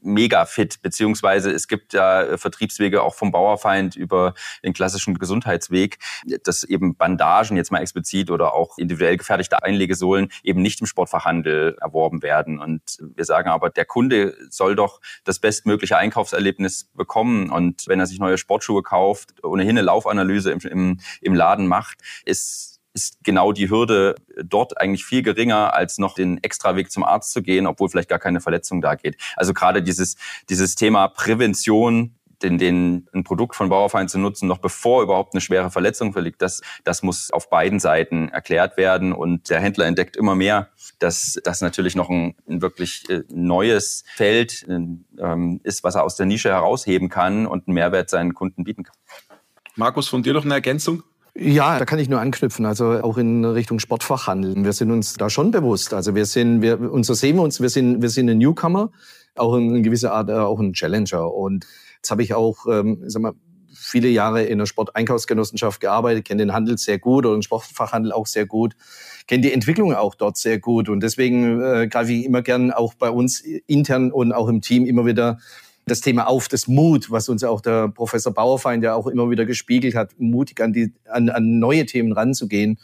[0.00, 5.98] mega fit, beziehungsweise es gibt ja Vertriebswege auch vom Bauerfeind über den klassischen Gesundheitsweg,
[6.44, 11.76] dass eben Bandagen jetzt mal explizit oder auch individuell gefertigte Einlegesohlen eben nicht im Sportfachhandel
[11.80, 12.60] erworben werden.
[12.60, 17.50] Und wir sagen aber, der Kunde soll doch das bestmögliche Einkaufserlebnis bekommen.
[17.50, 21.98] Und wenn er sich neue Sportschuhe kauft, ohnehin eine Laufanalyse im, im, im Laden macht,
[22.24, 27.32] ist ist genau die Hürde dort eigentlich viel geringer, als noch den Extraweg zum Arzt
[27.32, 29.16] zu gehen, obwohl vielleicht gar keine Verletzung da geht.
[29.36, 30.16] Also gerade dieses,
[30.48, 35.40] dieses Thema Prävention, den, den, ein Produkt von Bauerfeind zu nutzen, noch bevor überhaupt eine
[35.40, 39.12] schwere Verletzung verliegt, das, das muss auf beiden Seiten erklärt werden.
[39.12, 44.04] Und der Händler entdeckt immer mehr, dass das natürlich noch ein, ein wirklich äh, neues
[44.14, 48.64] Feld ähm, ist, was er aus der Nische herausheben kann und einen Mehrwert seinen Kunden
[48.64, 48.96] bieten kann.
[49.76, 51.02] Markus, von dir noch eine Ergänzung?
[51.34, 54.64] Ja, da kann ich nur anknüpfen, also auch in Richtung Sportfachhandel.
[54.64, 55.94] Wir sind uns da schon bewusst.
[55.94, 58.90] Also wir sind, wir, und so sehen wir uns, wir sind, wir sind ein Newcomer,
[59.34, 61.32] auch in gewisser Art äh, auch ein Challenger.
[61.32, 61.66] Und
[61.96, 63.32] jetzt habe ich auch, ähm, sag mal,
[63.72, 68.26] viele Jahre in der Sporteinkaufsgenossenschaft gearbeitet, kenne den Handel sehr gut oder den Sportfachhandel auch
[68.26, 68.74] sehr gut,
[69.26, 70.90] kenne die Entwicklung auch dort sehr gut.
[70.90, 74.84] Und deswegen äh, greife ich immer gern auch bei uns intern und auch im Team
[74.84, 75.38] immer wieder
[75.86, 79.44] das Thema auf, das Mut, was uns auch der Professor Bauerfeind ja auch immer wieder
[79.44, 82.78] gespiegelt hat, mutig an, die, an, an neue Themen ranzugehen.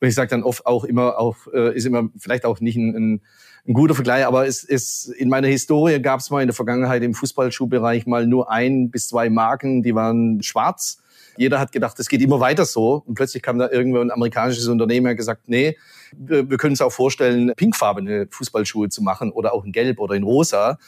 [0.00, 2.94] Und ich sage dann oft auch immer, auch, äh, ist immer vielleicht auch nicht ein,
[2.94, 3.22] ein,
[3.66, 7.02] ein guter Vergleich, aber es ist in meiner Historie gab es mal in der Vergangenheit
[7.02, 10.98] im Fußballschuhbereich mal nur ein bis zwei Marken, die waren schwarz.
[11.38, 13.02] Jeder hat gedacht, es geht immer weiter so.
[13.06, 15.76] Und plötzlich kam da irgendwo ein amerikanisches Unternehmen und gesagt, nee,
[16.12, 20.22] wir können uns auch vorstellen, pinkfarbene Fußballschuhe zu machen oder auch in Gelb oder in
[20.22, 20.78] Rosa.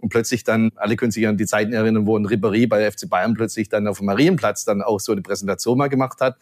[0.00, 3.08] Und plötzlich dann, alle können sich an die Zeiten erinnern, wo ein Ribéry bei FC
[3.08, 6.36] Bayern plötzlich dann auf dem Marienplatz dann auch so eine Präsentation mal gemacht hat.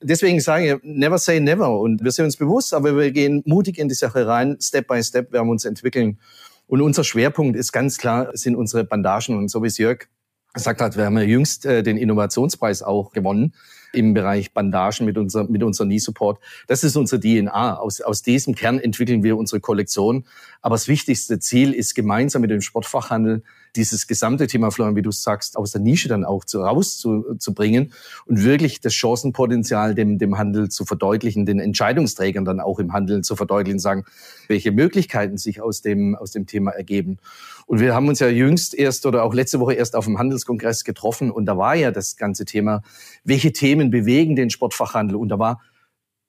[0.00, 1.78] Deswegen sage ich, never say never.
[1.78, 4.56] Und wir sind uns bewusst, aber wir gehen mutig in die Sache rein.
[4.60, 6.18] Step by step werden wir uns entwickeln.
[6.66, 9.36] Und unser Schwerpunkt ist ganz klar, sind unsere Bandagen.
[9.36, 10.06] Und so wie es Jörg
[10.54, 13.52] gesagt hat, wir haben ja jüngst äh, den Innovationspreis auch gewonnen
[13.94, 16.38] im Bereich Bandagen mit, unser, mit unserem Knee-Support.
[16.66, 17.76] Das ist unsere DNA.
[17.78, 20.24] Aus, aus diesem Kern entwickeln wir unsere Kollektion.
[20.60, 23.42] Aber das wichtigste Ziel ist gemeinsam mit dem Sportfachhandel
[23.76, 27.92] dieses gesamte Thema, Florian, wie du sagst, aus der Nische dann auch zu, rauszubringen
[28.26, 33.22] und wirklich das Chancenpotenzial dem, dem Handel zu verdeutlichen, den Entscheidungsträgern dann auch im Handel
[33.22, 34.04] zu verdeutlichen, sagen,
[34.48, 37.18] welche Möglichkeiten sich aus dem, aus dem Thema ergeben.
[37.66, 40.84] Und wir haben uns ja jüngst erst oder auch letzte Woche erst auf dem Handelskongress
[40.84, 42.82] getroffen und da war ja das ganze Thema,
[43.24, 45.60] welche Themen bewegen den Sportfachhandel und da war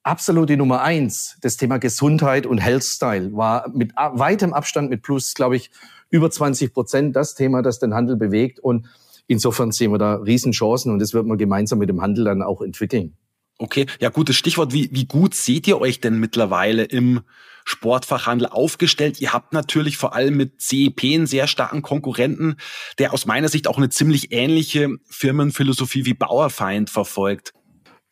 [0.05, 5.01] absolut die Nummer eins, das Thema Gesundheit und Health Style war mit weitem Abstand mit
[5.01, 5.71] plus, glaube ich,
[6.09, 8.59] über 20 Prozent das Thema, das den Handel bewegt.
[8.59, 8.87] Und
[9.27, 12.61] insofern sehen wir da Riesenchancen und das wird man gemeinsam mit dem Handel dann auch
[12.61, 13.17] entwickeln.
[13.57, 14.73] Okay, ja, gutes Stichwort.
[14.73, 17.21] Wie, wie gut seht ihr euch denn mittlerweile im
[17.65, 19.19] Sportfachhandel aufgestellt?
[19.19, 22.55] Ihr habt natürlich vor allem mit CEP einen sehr starken Konkurrenten,
[22.99, 27.53] der aus meiner Sicht auch eine ziemlich ähnliche Firmenphilosophie wie Bauerfeind verfolgt.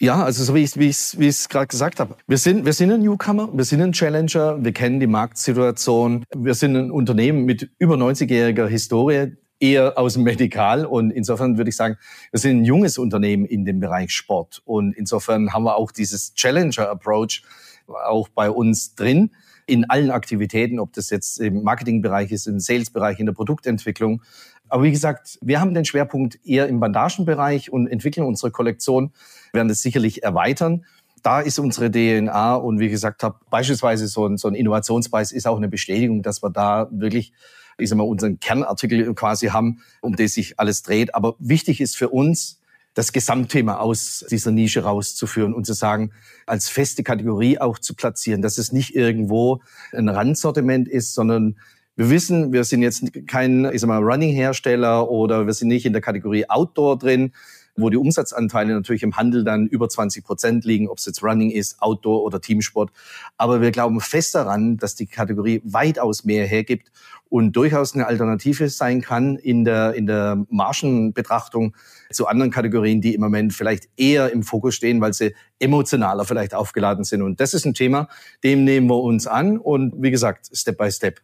[0.01, 2.17] Ja, also so wie ich es wie es gerade gesagt habe.
[2.27, 6.25] Wir sind, wir sind ein Newcomer, wir sind ein Challenger, wir kennen die Marktsituation.
[6.35, 10.85] Wir sind ein Unternehmen mit über 90-jähriger Historie, eher aus dem Medikal.
[10.85, 11.97] Und insofern würde ich sagen,
[12.31, 14.61] wir sind ein junges Unternehmen in dem Bereich Sport.
[14.65, 17.43] Und insofern haben wir auch dieses Challenger-Approach
[17.87, 19.31] auch bei uns drin
[19.65, 24.21] in allen Aktivitäten, ob das jetzt im Marketingbereich ist, im Salesbereich, in der Produktentwicklung.
[24.69, 29.11] Aber wie gesagt, wir haben den Schwerpunkt eher im Bandagenbereich und entwickeln unsere Kollektion,
[29.53, 30.85] werden das sicherlich erweitern.
[31.21, 35.47] Da ist unsere DNA und wie gesagt habe, beispielsweise so ein, so ein Innovationspreis ist
[35.47, 37.33] auch eine Bestätigung, dass wir da wirklich
[37.77, 41.15] ich sag mal, unseren Kernartikel quasi haben, um den sich alles dreht.
[41.15, 42.59] Aber wichtig ist für uns,
[42.93, 46.11] das Gesamtthema aus dieser Nische rauszuführen und zu sagen,
[46.45, 51.57] als feste Kategorie auch zu platzieren, dass es nicht irgendwo ein Randsortiment ist, sondern
[51.95, 55.93] wir wissen, wir sind jetzt kein, ich sag mal, Running-Hersteller oder wir sind nicht in
[55.93, 57.33] der Kategorie Outdoor drin,
[57.75, 61.49] wo die Umsatzanteile natürlich im Handel dann über 20 Prozent liegen, ob es jetzt Running
[61.49, 62.91] ist, Outdoor oder Teamsport.
[63.37, 66.91] Aber wir glauben fest daran, dass die Kategorie weitaus mehr hergibt
[67.29, 71.75] und durchaus eine Alternative sein kann in der, in der Margenbetrachtung
[72.11, 76.53] zu anderen Kategorien, die im Moment vielleicht eher im Fokus stehen, weil sie emotionaler vielleicht
[76.53, 77.23] aufgeladen sind.
[77.23, 78.07] Und das ist ein Thema,
[78.43, 81.21] dem nehmen wir uns an und wie gesagt, Step by Step.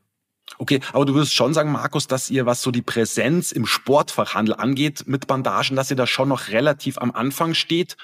[0.61, 4.53] Okay, aber du würdest schon sagen, Markus, dass ihr, was so die Präsenz im Sportfachhandel
[4.55, 7.95] angeht mit Bandagen, dass ihr da schon noch relativ am Anfang steht?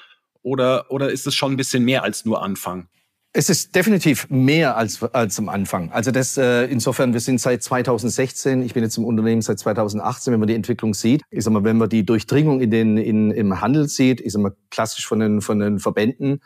[0.42, 2.88] Oder, oder ist es schon ein bisschen mehr als nur Anfang?
[3.34, 5.92] Es ist definitiv mehr als, als am Anfang.
[5.92, 10.32] Also das, äh, insofern, wir sind seit 2016, ich bin jetzt im Unternehmen seit 2018,
[10.32, 11.20] wenn man die Entwicklung sieht.
[11.28, 14.40] Ich sag mal, wenn man die Durchdringung in den, in, im Handel sieht, ich sag
[14.40, 16.40] mal, klassisch von den, von den Verbänden,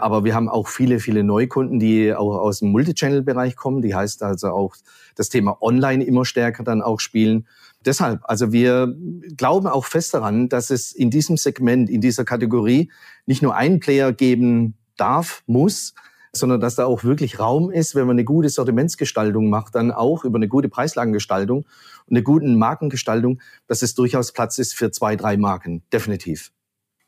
[0.00, 3.82] Aber wir haben auch viele, viele Neukunden, die auch aus dem Multichannel-Bereich kommen.
[3.82, 4.74] Die heißt also auch
[5.14, 7.46] das Thema Online immer stärker dann auch spielen.
[7.84, 8.94] Deshalb, also wir
[9.36, 12.90] glauben auch fest daran, dass es in diesem Segment, in dieser Kategorie
[13.26, 15.94] nicht nur einen Player geben darf, muss,
[16.32, 20.24] sondern dass da auch wirklich Raum ist, wenn man eine gute Sortimentsgestaltung macht, dann auch
[20.24, 21.66] über eine gute Preislagengestaltung
[22.06, 25.82] und eine gute Markengestaltung, dass es durchaus Platz ist für zwei, drei Marken.
[25.92, 26.50] Definitiv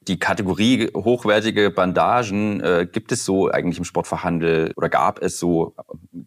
[0.02, 5.74] die Kategorie hochwertige Bandagen äh, gibt es so eigentlich im Sportverhandel oder gab es so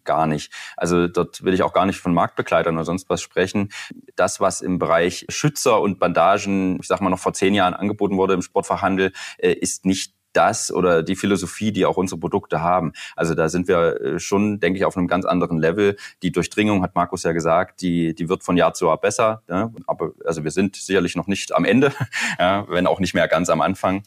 [0.04, 0.52] gar nicht.
[0.76, 3.70] Also dort will ich auch gar nicht von Marktbegleitern oder sonst was sprechen.
[4.14, 8.16] Das, was im Bereich Schützer und Bandagen, ich sag mal noch vor zehn Jahren angeboten
[8.16, 12.92] wurde im Sportverhandel, äh, ist nicht das oder die Philosophie, die auch unsere Produkte haben.
[13.16, 15.96] Also da sind wir äh, schon, denke ich, auf einem ganz anderen Level.
[16.22, 19.42] Die Durchdringung, hat Markus ja gesagt, die, die wird von Jahr zu Jahr besser.
[19.48, 19.72] Ja?
[19.86, 21.92] Aber also wir sind sicherlich noch nicht am Ende,
[22.38, 24.02] ja, wenn auch nicht mehr ganz am Anfang.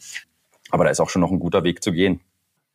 [0.70, 2.20] Aber da ist auch schon noch ein guter Weg zu gehen.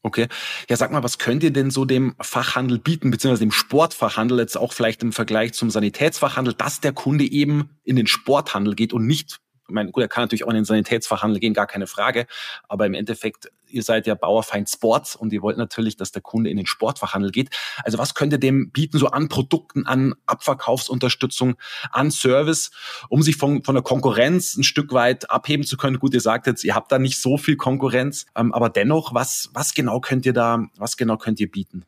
[0.06, 0.28] Okay.
[0.70, 4.58] Ja, sag mal, was könnt ihr denn so dem Fachhandel bieten, beziehungsweise dem Sportfachhandel jetzt
[4.58, 9.08] auch vielleicht im Vergleich zum Sanitätsfachhandel, dass der Kunde eben in den Sporthandel geht und
[9.08, 12.28] nicht ich meine, gut, er kann natürlich auch in den Sanitätsfachhandel gehen, gar keine Frage.
[12.68, 16.50] Aber im Endeffekt, ihr seid ja Bauerfeind Sports und ihr wollt natürlich, dass der Kunde
[16.50, 17.50] in den Sportfachhandel geht.
[17.84, 21.56] Also was könnt ihr dem bieten, so an Produkten, an Abverkaufsunterstützung,
[21.92, 22.72] an Service,
[23.08, 25.98] um sich von, von der Konkurrenz ein Stück weit abheben zu können?
[25.98, 29.50] Gut, ihr sagt jetzt, ihr habt da nicht so viel Konkurrenz, ähm, aber dennoch, was,
[29.54, 31.86] was genau könnt ihr da, was genau könnt ihr bieten?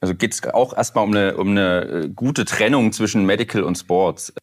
[0.00, 3.76] Also geht es auch erstmal um eine, um eine äh, gute Trennung zwischen Medical und
[3.76, 4.34] Sports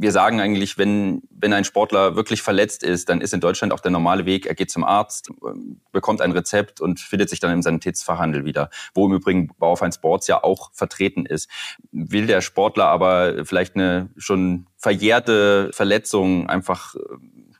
[0.00, 3.80] wir sagen eigentlich, wenn, wenn ein Sportler wirklich verletzt ist, dann ist in Deutschland auch
[3.80, 5.32] der normale Weg, er geht zum Arzt,
[5.90, 10.28] bekommt ein Rezept und findet sich dann im Sanitätsfachhandel wieder, wo im Übrigen Bauerfeind Sports
[10.28, 11.50] ja auch vertreten ist.
[11.90, 16.94] Will der Sportler aber vielleicht eine schon verjährte Verletzung einfach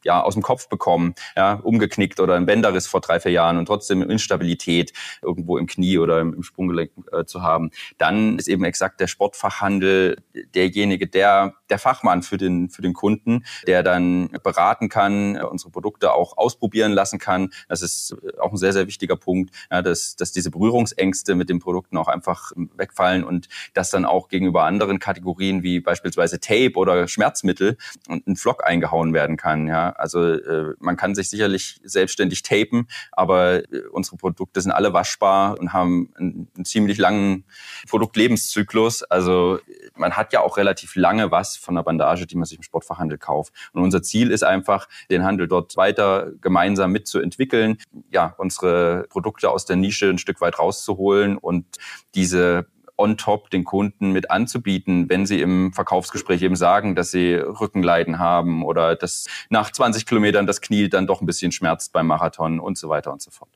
[0.05, 3.67] ja, aus dem Kopf bekommen, ja, umgeknickt oder ein Bänderriss vor drei, vier Jahren und
[3.67, 9.01] trotzdem Instabilität irgendwo im Knie oder im, Sprunggelenk äh, zu haben, dann ist eben exakt
[9.01, 10.17] der Sportfachhandel
[10.55, 16.13] derjenige, der, der Fachmann für den, für den Kunden, der dann beraten kann, unsere Produkte
[16.13, 17.51] auch ausprobieren lassen kann.
[17.69, 21.49] Das ist äh, auch ein sehr, sehr wichtiger Punkt, ja, dass, dass diese Berührungsängste mit
[21.49, 26.75] den Produkten auch einfach wegfallen und dass dann auch gegenüber anderen Kategorien wie beispielsweise Tape
[26.77, 27.77] oder Schmerzmittel
[28.09, 29.67] ein Flock eingehauen werden kann.
[29.67, 29.88] Ja.
[29.97, 35.59] Also äh, man kann sich sicherlich selbstständig tapen, aber äh, unsere Produkte sind alle waschbar
[35.59, 37.45] und haben einen, einen ziemlich langen
[37.89, 39.03] Produktlebenszyklus.
[39.05, 39.59] Also
[39.95, 43.19] man hat ja auch relativ lange was von der Bandage, die man sich im Sportfachhandel
[43.19, 43.53] kauft.
[43.73, 47.79] Und unser Ziel ist einfach, den Handel dort weiter gemeinsam mitzuentwickeln,
[48.11, 51.67] ja, unsere Produkte aus der Nische ein Stück weit rauszuholen und
[52.15, 52.67] diese
[52.99, 58.19] on top den Kunden mit anzubieten, wenn sie im Verkaufsgespräch eben sagen, dass sie Rückenleiden
[58.19, 62.61] haben oder dass nach 20 Kilometern das Knie dann doch ein bisschen schmerzt beim Marathon
[62.61, 63.51] und so weiter und so fort.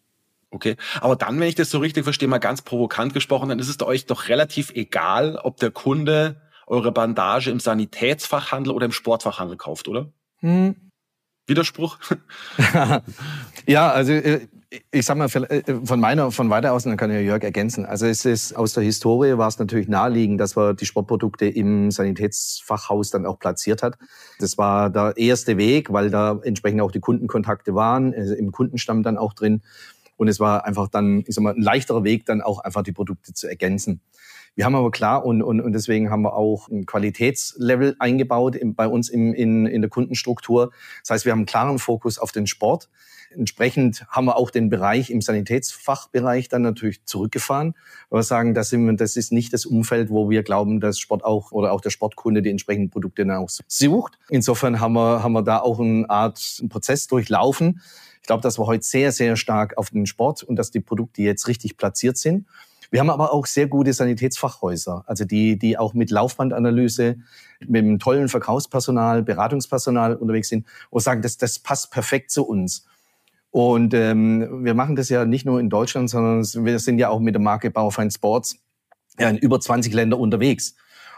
[0.50, 3.68] Okay, aber dann, wenn ich das so richtig verstehe, mal ganz provokant gesprochen, dann ist
[3.68, 9.56] es euch doch relativ egal, ob der Kunde eure Bandage im Sanitätsfachhandel oder im Sportfachhandel
[9.56, 10.12] kauft, oder?
[10.40, 10.76] Hm.
[11.46, 11.98] Widerspruch?
[13.66, 14.46] ja, also äh,
[14.90, 17.84] ich sag mal, äh, von meiner, von weiter aus, dann kann ja Jörg ergänzen.
[17.84, 21.90] Also es ist, aus der Historie war es natürlich naheliegend, dass man die Sportprodukte im
[21.90, 23.98] Sanitätsfachhaus dann auch platziert hat.
[24.38, 29.02] Das war der erste Weg, weil da entsprechend auch die Kundenkontakte waren, also im Kundenstamm
[29.02, 29.62] dann auch drin.
[30.16, 32.92] Und es war einfach dann, ich sag mal, ein leichterer Weg, dann auch einfach die
[32.92, 34.00] Produkte zu ergänzen.
[34.54, 38.74] Wir haben aber klar und, und, und deswegen haben wir auch ein Qualitätslevel eingebaut im,
[38.74, 40.72] bei uns im, in, in der Kundenstruktur.
[41.02, 42.90] Das heißt, wir haben einen klaren Fokus auf den Sport.
[43.34, 47.74] Entsprechend haben wir auch den Bereich im Sanitätsfachbereich dann natürlich zurückgefahren.
[48.10, 51.50] Aber sagen, das, sind, das ist nicht das Umfeld, wo wir glauben, dass Sport auch
[51.52, 54.18] oder auch der Sportkunde die entsprechenden Produkte dann auch sucht.
[54.28, 57.80] Insofern haben wir, haben wir da auch eine Art Prozess durchlaufen.
[58.20, 61.22] Ich glaube, dass wir heute sehr, sehr stark auf den Sport und dass die Produkte
[61.22, 62.46] jetzt richtig platziert sind.
[62.92, 67.16] Wir haben aber auch sehr gute Sanitätsfachhäuser, also die, die auch mit Laufbandanalyse,
[67.66, 72.84] mit einem tollen Verkaufspersonal, Beratungspersonal unterwegs sind und sagen, das, das passt perfekt zu uns.
[73.50, 77.20] Und ähm, wir machen das ja nicht nur in Deutschland, sondern wir sind ja auch
[77.20, 78.58] mit der Marke Baufeind Sports
[79.18, 80.74] ja, in über 20 Länder unterwegs.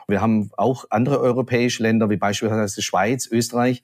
[0.06, 3.82] Wir haben auch andere europäische Länder, wie beispielsweise Schweiz, Österreich,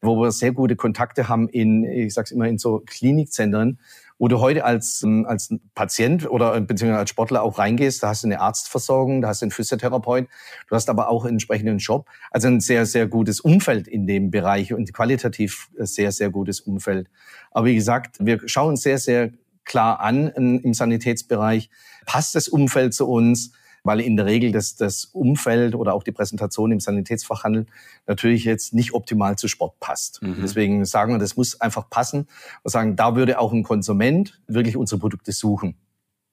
[0.00, 3.80] wo wir sehr gute Kontakte haben in, ich sag's immer, in so Klinikzentren,
[4.18, 8.22] wo du heute als, ähm, als Patient oder beziehungsweise als Sportler auch reingehst, da hast
[8.22, 10.28] du eine Arztversorgung, da hast du einen Physiotherapeut,
[10.68, 12.06] du hast aber auch einen entsprechenden Job.
[12.30, 17.10] Also ein sehr, sehr gutes Umfeld in dem Bereich und qualitativ sehr, sehr gutes Umfeld.
[17.50, 19.32] Aber wie gesagt, wir schauen sehr, sehr
[19.64, 21.70] klar an im Sanitätsbereich,
[22.06, 23.52] passt das Umfeld zu uns?
[23.84, 27.66] Weil in der Regel das, das Umfeld oder auch die Präsentation im Sanitätsfachhandel
[28.06, 30.22] natürlich jetzt nicht optimal zu Sport passt.
[30.22, 30.38] Mhm.
[30.42, 32.26] Deswegen sagen wir, das muss einfach passen.
[32.62, 35.76] Wir sagen, da würde auch ein Konsument wirklich unsere Produkte suchen.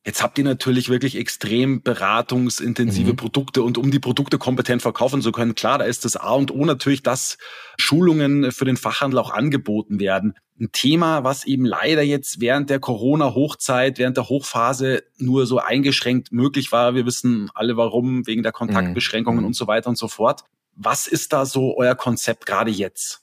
[0.03, 3.17] Jetzt habt ihr natürlich wirklich extrem beratungsintensive mhm.
[3.17, 6.49] Produkte und um die Produkte kompetent verkaufen zu können, klar, da ist das A und
[6.49, 7.37] O natürlich, dass
[7.77, 10.33] Schulungen für den Fachhandel auch angeboten werden.
[10.61, 16.31] Ein Thema, was eben leider jetzt während der Corona-Hochzeit, während der Hochphase nur so eingeschränkt
[16.31, 16.93] möglich war.
[16.93, 19.47] Wir wissen alle warum, wegen der Kontaktbeschränkungen mhm.
[19.47, 20.43] und so weiter und so fort.
[20.75, 23.21] Was ist da so euer Konzept gerade jetzt?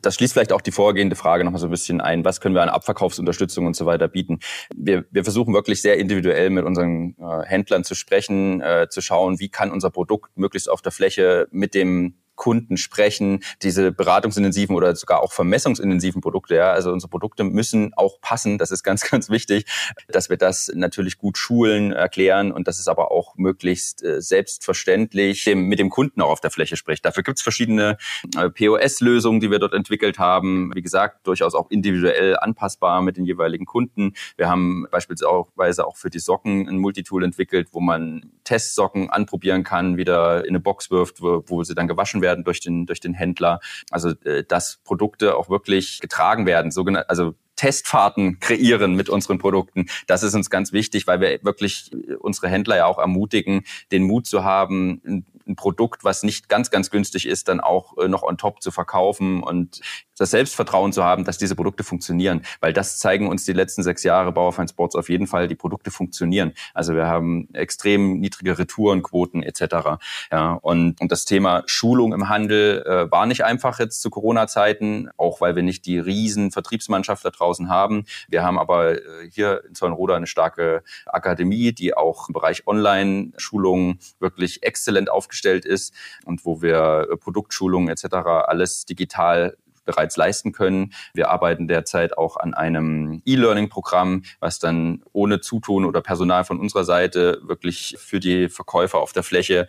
[0.00, 2.24] das schließt vielleicht auch die vorgehende Frage noch mal so ein bisschen ein.
[2.24, 4.40] Was können wir an Abverkaufsunterstützung und so weiter bieten?
[4.74, 9.38] Wir, wir versuchen wirklich sehr individuell mit unseren äh, Händlern zu sprechen, äh, zu schauen,
[9.38, 14.94] wie kann unser Produkt möglichst auf der Fläche mit dem Kunden sprechen, diese beratungsintensiven oder
[14.94, 16.54] sogar auch vermessungsintensiven Produkte.
[16.54, 18.58] Ja, also unsere Produkte müssen auch passen.
[18.58, 19.66] Das ist ganz, ganz wichtig,
[20.08, 25.44] dass wir das natürlich gut schulen, erklären und dass es aber auch möglichst äh, selbstverständlich
[25.44, 27.04] dem, mit dem Kunden auch auf der Fläche spricht.
[27.04, 27.96] Dafür gibt es verschiedene
[28.36, 30.72] äh, POS-Lösungen, die wir dort entwickelt haben.
[30.74, 34.12] Wie gesagt, durchaus auch individuell anpassbar mit den jeweiligen Kunden.
[34.36, 39.96] Wir haben beispielsweise auch für die Socken ein Multitool entwickelt, wo man Testsocken anprobieren kann,
[39.96, 43.00] wieder in eine Box wirft, wo, wo sie dann gewaschen werden werden durch den, durch
[43.00, 43.60] den Händler.
[43.90, 49.86] Also äh, dass Produkte auch wirklich getragen werden, sogenannte, also Testfahrten kreieren mit unseren Produkten.
[50.06, 53.62] Das ist uns ganz wichtig, weil wir wirklich unsere Händler ja auch ermutigen,
[53.92, 55.00] den Mut zu haben,
[55.46, 58.70] ein Produkt, was nicht ganz, ganz günstig ist, dann auch äh, noch on top zu
[58.70, 59.80] verkaufen und
[60.18, 62.42] das Selbstvertrauen zu haben, dass diese Produkte funktionieren.
[62.60, 65.90] Weil das zeigen uns die letzten sechs Jahre Bauerfeind Sports auf jeden Fall, die Produkte
[65.90, 66.52] funktionieren.
[66.74, 69.98] Also wir haben extrem niedrige Retourenquoten etc.
[70.32, 75.10] Ja, und, und das Thema Schulung im Handel äh, war nicht einfach jetzt zu Corona-Zeiten,
[75.16, 78.04] auch weil wir nicht die riesen Vertriebsmannschaft da draußen haben.
[78.28, 83.98] Wir haben aber äh, hier in Zollenroda eine starke Akademie, die auch im Bereich Online-Schulungen
[84.18, 88.14] wirklich exzellent aufgestellt ist und wo wir äh, Produktschulungen etc.
[88.46, 90.92] alles digital bereits leisten können.
[91.14, 96.84] Wir arbeiten derzeit auch an einem E-Learning-Programm, was dann ohne Zutun oder Personal von unserer
[96.84, 99.66] Seite wirklich für die Verkäufer auf der Fläche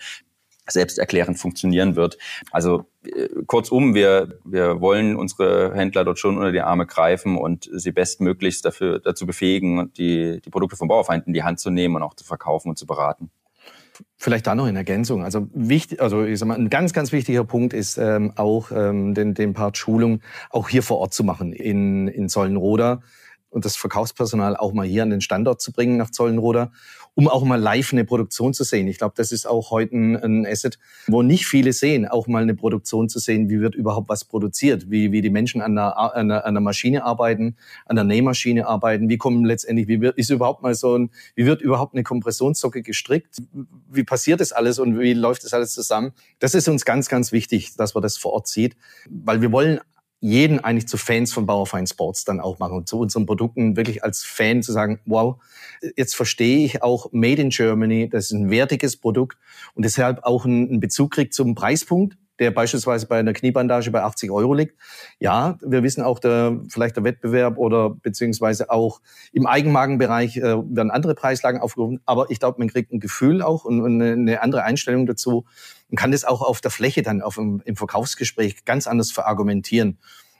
[0.69, 2.17] selbsterklärend funktionieren wird.
[2.51, 7.69] Also äh, kurzum, wir, wir wollen unsere Händler dort schon unter die Arme greifen und
[7.71, 11.95] sie bestmöglichst dafür, dazu befähigen, die, die Produkte vom Bauerfeind in die Hand zu nehmen
[11.95, 13.31] und auch zu verkaufen und zu beraten.
[14.15, 15.23] Vielleicht da noch in Ergänzung.
[15.23, 19.13] Also wichtig, also ich sag mal, ein ganz, ganz wichtiger Punkt ist ähm, auch ähm,
[19.13, 23.01] den, den Part Schulung auch hier vor Ort zu machen in, in Sollenroda
[23.49, 26.71] und das Verkaufspersonal auch mal hier an den Standort zu bringen nach Zollenroda
[27.17, 28.87] um auch mal live eine Produktion zu sehen.
[28.87, 30.77] Ich glaube, das ist auch heute ein, Asset,
[31.07, 34.91] wo nicht viele sehen, auch mal eine Produktion zu sehen, wie wird überhaupt was produziert,
[34.91, 37.55] wie, wie die Menschen an der, an, der, an der Maschine arbeiten,
[37.87, 41.47] an der Nähmaschine arbeiten, wie kommen letztendlich, wie wird, ist überhaupt mal so ein, wie
[41.47, 43.41] wird überhaupt eine Kompressionssocke gestrickt,
[43.89, 46.11] wie passiert das alles und wie läuft das alles zusammen.
[46.37, 48.77] Das ist uns ganz, ganz wichtig, dass man das vor Ort sieht,
[49.09, 49.79] weil wir wollen
[50.27, 54.03] jeden eigentlich zu Fans von Bauerfein Sports dann auch machen und zu unseren Produkten wirklich
[54.03, 55.41] als Fan zu sagen, wow,
[55.95, 59.37] jetzt verstehe ich auch Made in Germany, das ist ein wertiges Produkt
[59.73, 64.31] und deshalb auch einen Bezug kriegt zum Preispunkt, der beispielsweise bei einer Kniebandage bei 80
[64.31, 64.75] Euro liegt.
[65.19, 70.91] Ja, wir wissen auch, der, vielleicht der Wettbewerb oder beziehungsweise auch im Eigenmagenbereich äh, werden
[70.91, 72.01] andere Preislagen aufgerufen.
[72.05, 75.45] Aber ich glaube, man kriegt ein Gefühl auch und, und eine andere Einstellung dazu
[75.89, 79.97] und kann das auch auf der Fläche dann auf dem, im Verkaufsgespräch ganz anders verargumentieren.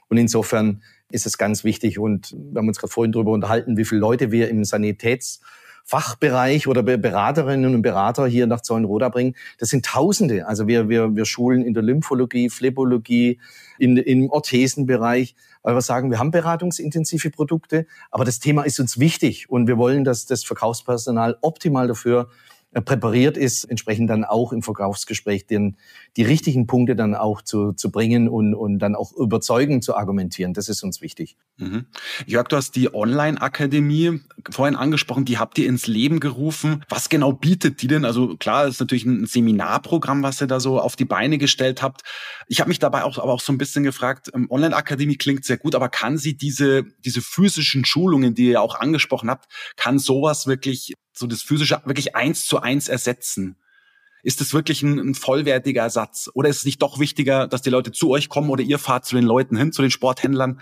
[0.09, 1.99] Und insofern ist es ganz wichtig.
[1.99, 5.41] Und wir haben uns gerade vorhin darüber unterhalten, wie viele Leute wir im Sanitäts
[5.87, 9.35] Fachbereich oder Beraterinnen und Berater hier nach Zollenroda bringen.
[9.57, 10.45] Das sind Tausende.
[10.45, 13.39] Also wir, wir, wir schulen in der Lymphologie, Phlebologie,
[13.79, 18.99] in, im Orthesenbereich, weil wir sagen, wir haben beratungsintensive Produkte, aber das Thema ist uns
[18.99, 22.27] wichtig und wir wollen, dass das Verkaufspersonal optimal dafür
[22.73, 25.77] präpariert ist, entsprechend dann auch im Verkaufsgespräch den,
[26.17, 30.53] die richtigen Punkte dann auch zu, zu bringen und, und dann auch überzeugend zu argumentieren.
[30.53, 31.37] Das ist uns wichtig.
[31.57, 31.85] Mhm.
[32.25, 36.83] Jörg, du hast die Online-Akademie vorhin angesprochen, die habt ihr ins Leben gerufen.
[36.89, 38.05] Was genau bietet die denn?
[38.05, 42.01] Also klar, ist natürlich ein Seminarprogramm, was ihr da so auf die Beine gestellt habt.
[42.47, 45.57] Ich habe mich dabei auch, aber auch so ein bisschen gefragt, ähm, Online-Akademie klingt sehr
[45.57, 49.45] gut, aber kann sie diese, diese physischen Schulungen, die ihr auch angesprochen habt,
[49.77, 53.57] kann sowas wirklich so das physische wirklich eins zu eins ersetzen?
[54.23, 56.29] Ist das wirklich ein, ein, vollwertiger Ersatz?
[56.33, 59.05] Oder ist es nicht doch wichtiger, dass die Leute zu euch kommen oder ihr fahrt
[59.05, 60.59] zu den Leuten hin, zu den Sporthändlern?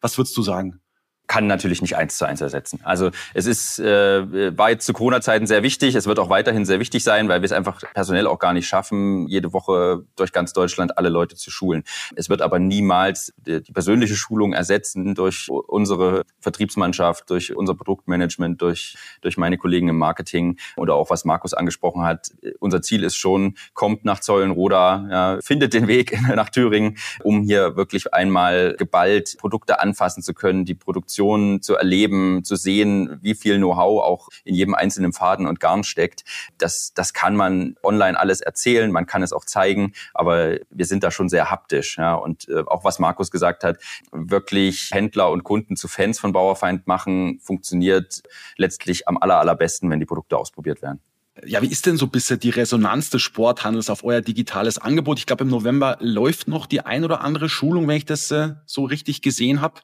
[0.00, 0.80] Was würdest du sagen?
[1.28, 2.80] Kann natürlich nicht eins zu eins ersetzen.
[2.82, 5.94] Also es ist äh, war jetzt zu Corona-Zeiten sehr wichtig.
[5.94, 8.66] Es wird auch weiterhin sehr wichtig sein, weil wir es einfach personell auch gar nicht
[8.66, 11.84] schaffen, jede Woche durch ganz Deutschland alle Leute zu schulen.
[12.16, 18.60] Es wird aber niemals die, die persönliche Schulung ersetzen durch unsere Vertriebsmannschaft, durch unser Produktmanagement,
[18.62, 22.30] durch durch meine Kollegen im Marketing oder auch was Markus angesprochen hat.
[22.58, 27.76] Unser Ziel ist schon, kommt nach Zollenroda, ja, findet den Weg nach Thüringen, um hier
[27.76, 33.34] wirklich einmal geballt Produkte anfassen zu können, die Produktion Produktion zu erleben, zu sehen, wie
[33.34, 36.24] viel Know-how auch in jedem einzelnen Faden und Garn steckt.
[36.58, 41.02] Das, das kann man online alles erzählen, man kann es auch zeigen, aber wir sind
[41.02, 41.98] da schon sehr haptisch.
[41.98, 42.14] Ja.
[42.14, 43.78] Und äh, auch was Markus gesagt hat,
[44.12, 48.22] wirklich Händler und Kunden zu Fans von Bauerfeind machen, funktioniert
[48.56, 51.00] letztlich am aller, allerbesten, wenn die Produkte ausprobiert werden.
[51.44, 55.18] Ja, wie ist denn so bisher die Resonanz des Sporthandels auf euer digitales Angebot?
[55.18, 58.54] Ich glaube, im November läuft noch die ein oder andere Schulung, wenn ich das äh,
[58.66, 59.80] so richtig gesehen habe.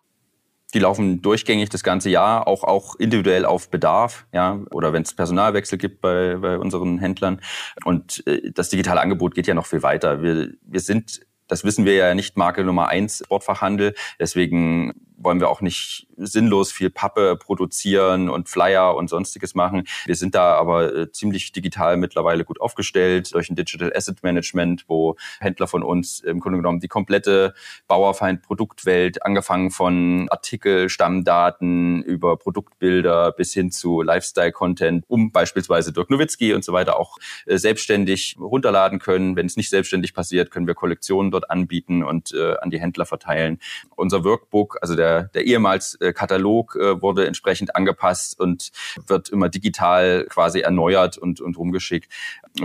[0.74, 5.14] Die laufen durchgängig das ganze Jahr, auch, auch individuell auf Bedarf, ja, oder wenn es
[5.14, 7.40] Personalwechsel gibt bei, bei unseren Händlern.
[7.84, 10.22] Und äh, das digitale Angebot geht ja noch viel weiter.
[10.22, 13.94] Wir, wir sind das wissen wir ja nicht Marke Nummer eins Sportfachhandel.
[14.18, 14.94] Deswegen
[15.24, 19.86] wollen wir auch nicht sinnlos viel Pappe produzieren und Flyer und sonstiges machen.
[20.04, 24.84] Wir sind da aber äh, ziemlich digital mittlerweile gut aufgestellt durch ein Digital Asset Management,
[24.86, 27.54] wo Händler von uns im Grunde genommen die komplette
[27.88, 35.92] Bauerfeind Produktwelt, angefangen von Artikel, Stammdaten über Produktbilder bis hin zu Lifestyle Content, um beispielsweise
[35.92, 37.16] Dirk Nowitzki und so weiter auch
[37.46, 39.36] äh, selbstständig runterladen können.
[39.36, 43.06] Wenn es nicht selbstständig passiert, können wir Kollektionen dort anbieten und äh, an die Händler
[43.06, 43.58] verteilen.
[43.96, 48.70] Unser Workbook, also der, der ehemals äh, Katalog äh, wurde entsprechend angepasst und
[49.06, 52.12] wird immer digital quasi erneuert und, und rumgeschickt.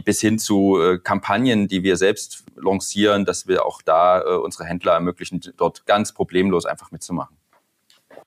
[0.04, 4.66] Bis hin zu äh, Kampagnen, die wir selbst lancieren, dass wir auch da äh, unsere
[4.66, 7.38] Händler ermöglichen, dort ganz problemlos einfach mitzumachen.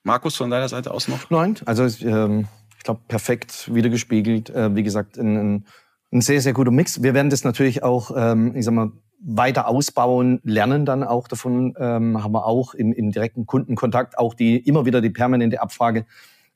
[0.05, 1.31] Markus, von deiner Seite aus noch?
[1.31, 4.51] Nein, also ähm, ich glaube, perfekt wiedergespiegelt.
[4.51, 5.65] Äh, wie gesagt, ein,
[6.13, 7.03] ein sehr, sehr guter Mix.
[7.03, 8.91] Wir werden das natürlich auch, ähm, ich sag mal,
[9.25, 14.35] weiter ausbauen, lernen dann auch davon, ähm, haben wir auch im, im direkten Kundenkontakt auch
[14.35, 16.07] die immer wieder die permanente Abfrage,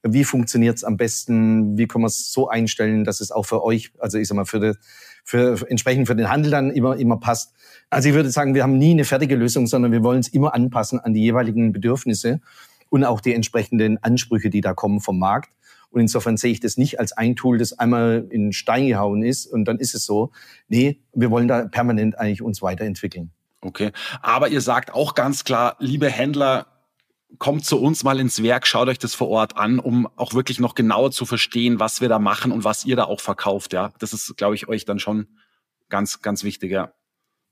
[0.02, 3.92] wie funktioniert's am besten, wie kann man es so einstellen, dass es auch für euch,
[3.98, 4.72] also ich sag mal, für, die,
[5.24, 7.54] für, für entsprechend für den Handel dann immer, immer passt.
[7.90, 10.54] Also ich würde sagen, wir haben nie eine fertige Lösung, sondern wir wollen es immer
[10.54, 12.40] anpassen an die jeweiligen Bedürfnisse
[12.88, 15.50] und auch die entsprechenden Ansprüche, die da kommen vom Markt.
[15.96, 19.46] Und insofern sehe ich das nicht als ein Tool, das einmal in Stein gehauen ist
[19.46, 20.30] und dann ist es so.
[20.68, 23.30] Nee, wir wollen da permanent eigentlich uns weiterentwickeln.
[23.62, 23.92] Okay.
[24.20, 26.66] Aber ihr sagt auch ganz klar, liebe Händler,
[27.38, 30.60] kommt zu uns mal ins Werk, schaut euch das vor Ort an, um auch wirklich
[30.60, 33.72] noch genauer zu verstehen, was wir da machen und was ihr da auch verkauft.
[33.72, 35.28] Ja, das ist, glaube ich, euch dann schon
[35.88, 36.72] ganz, ganz wichtig.
[36.72, 36.92] Ja.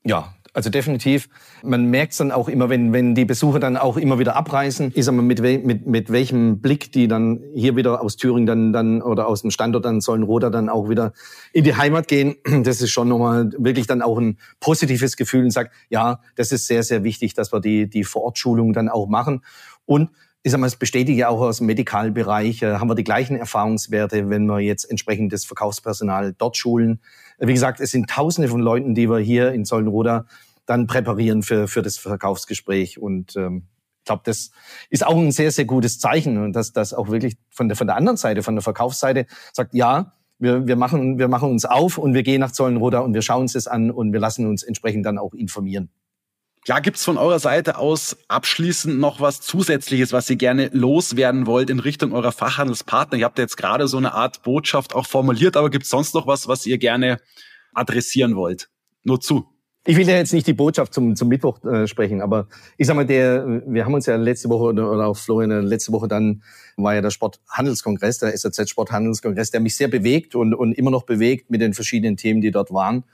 [0.04, 1.28] Ja, also definitiv.
[1.64, 4.92] Man merkt es dann auch immer, wenn, wenn die Besucher dann auch immer wieder abreisen,
[4.92, 9.02] ist aber mit, mit, mit welchem Blick die dann hier wieder aus Thüringen dann, dann
[9.02, 11.12] oder aus dem Standort dann Sollenroda dann auch wieder
[11.52, 12.36] in die Heimat gehen.
[12.64, 16.66] Das ist schon nochmal wirklich dann auch ein positives Gefühl und sagt, ja, das ist
[16.68, 19.42] sehr, sehr wichtig, dass wir die, die Vorortschulung dann auch machen.
[19.86, 20.10] Und
[20.46, 23.34] ich sag mal, es bestätigt ja auch aus dem Medikalbereich, äh, haben wir die gleichen
[23.36, 27.00] Erfahrungswerte, wenn wir jetzt entsprechend das Verkaufspersonal dort schulen.
[27.38, 30.26] Wie gesagt, es sind Tausende von Leuten, die wir hier in Sollenroda
[30.66, 32.98] dann präparieren für, für das Verkaufsgespräch.
[32.98, 33.68] Und ähm,
[34.00, 34.50] ich glaube, das
[34.90, 36.36] ist auch ein sehr, sehr gutes Zeichen.
[36.36, 39.24] Und dass das auch wirklich von der, von der anderen Seite, von der Verkaufsseite
[39.54, 43.14] sagt, ja, wir, wir, machen, wir machen uns auf und wir gehen nach Zollenroda und
[43.14, 45.88] wir schauen uns das an und wir lassen uns entsprechend dann auch informieren.
[46.66, 51.68] Ja, gibt's von eurer Seite aus abschließend noch was Zusätzliches, was ihr gerne loswerden wollt
[51.68, 53.18] in Richtung eurer Fachhandelspartner?
[53.18, 56.48] Ihr habt jetzt gerade so eine Art Botschaft auch formuliert, aber gibt's sonst noch was,
[56.48, 57.18] was ihr gerne
[57.74, 58.70] adressieren wollt?
[59.02, 59.44] Nur zu.
[59.84, 62.48] Ich will ja jetzt nicht die Botschaft zum, zum Mittwoch äh, sprechen, aber
[62.78, 65.60] ich sag mal, der, wir haben uns ja letzte Woche oder, oder auch Florian, äh,
[65.60, 66.42] letzte Woche dann
[66.78, 71.02] war ja der Sporthandelskongress, der SAZ Sporthandelskongress, der mich sehr bewegt und, und immer noch
[71.02, 73.04] bewegt mit den verschiedenen Themen, die dort waren.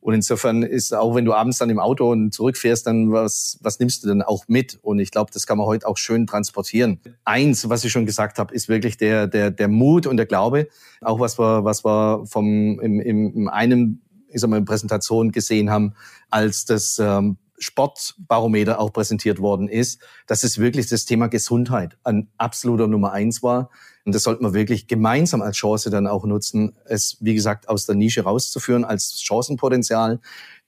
[0.00, 3.78] Und insofern ist auch, wenn du abends dann im Auto und zurückfährst, dann was, was
[3.78, 4.78] nimmst du denn auch mit?
[4.80, 7.00] Und ich glaube, das kann man heute auch schön transportieren.
[7.24, 10.68] Eins, was ich schon gesagt habe, ist wirklich der, der, der Mut und der Glaube.
[11.00, 15.32] Auch was wir, was wir vom, im, im, in einem, ich sag mal, in Präsentation
[15.32, 15.94] gesehen haben,
[16.30, 22.28] als das ähm, Sportbarometer auch präsentiert worden ist, dass es wirklich das Thema Gesundheit ein
[22.38, 23.70] absoluter Nummer eins war.
[24.08, 27.84] Und das sollten wir wirklich gemeinsam als Chance dann auch nutzen, es, wie gesagt, aus
[27.84, 30.18] der Nische rauszuführen als Chancenpotenzial.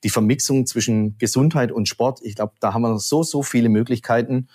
[0.04, 4.48] Die Vermixung zwischen Gesundheit und Sport, ich glaube, da haben wir so, so viele Möglichkeiten.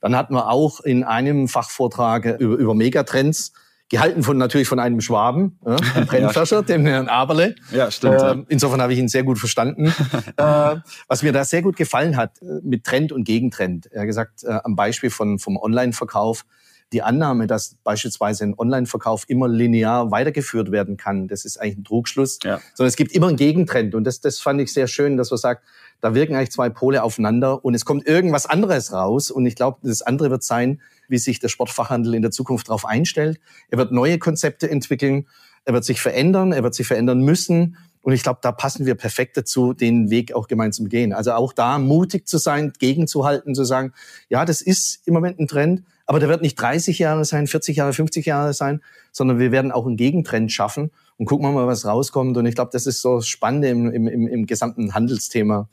[0.00, 3.52] Dann hatten wir auch in einem Fachvortrag über, über Megatrends,
[3.90, 7.54] gehalten von natürlich von einem Schwaben, ja, einem Brennfascher, dem Herrn Aberle.
[7.70, 8.20] Ja, stimmt.
[8.20, 9.86] Äh, insofern habe ich ihn sehr gut verstanden.
[10.36, 13.86] äh, was mir da sehr gut gefallen hat, äh, mit Trend und Gegentrend.
[13.92, 16.44] Er hat gesagt, äh, am Beispiel von, vom Online-Verkauf,
[16.92, 21.84] die Annahme, dass beispielsweise ein Online-Verkauf immer linear weitergeführt werden kann, das ist eigentlich ein
[21.84, 22.38] Trugschluss.
[22.44, 22.60] Ja.
[22.74, 23.94] Sondern es gibt immer einen Gegentrend.
[23.94, 25.64] Und das, das fand ich sehr schön, dass man sagt,
[26.00, 29.30] da wirken eigentlich zwei Pole aufeinander und es kommt irgendwas anderes raus.
[29.30, 32.84] Und ich glaube, das andere wird sein, wie sich der Sportfachhandel in der Zukunft darauf
[32.84, 33.40] einstellt.
[33.68, 35.26] Er wird neue Konzepte entwickeln.
[35.64, 36.52] Er wird sich verändern.
[36.52, 37.76] Er wird sich verändern müssen.
[38.02, 41.12] Und ich glaube, da passen wir perfekt dazu, den Weg auch gemeinsam gehen.
[41.12, 43.92] Also auch da mutig zu sein, gegenzuhalten, zu sagen,
[44.28, 47.76] ja, das ist im Moment ein Trend, aber der wird nicht 30 Jahre sein, 40
[47.76, 48.80] Jahre, 50 Jahre sein,
[49.12, 52.36] sondern wir werden auch einen Gegentrend schaffen und gucken wir mal, was rauskommt.
[52.36, 55.68] Und ich glaube, das ist so das Spannende im, im, im, im gesamten Handelsthema.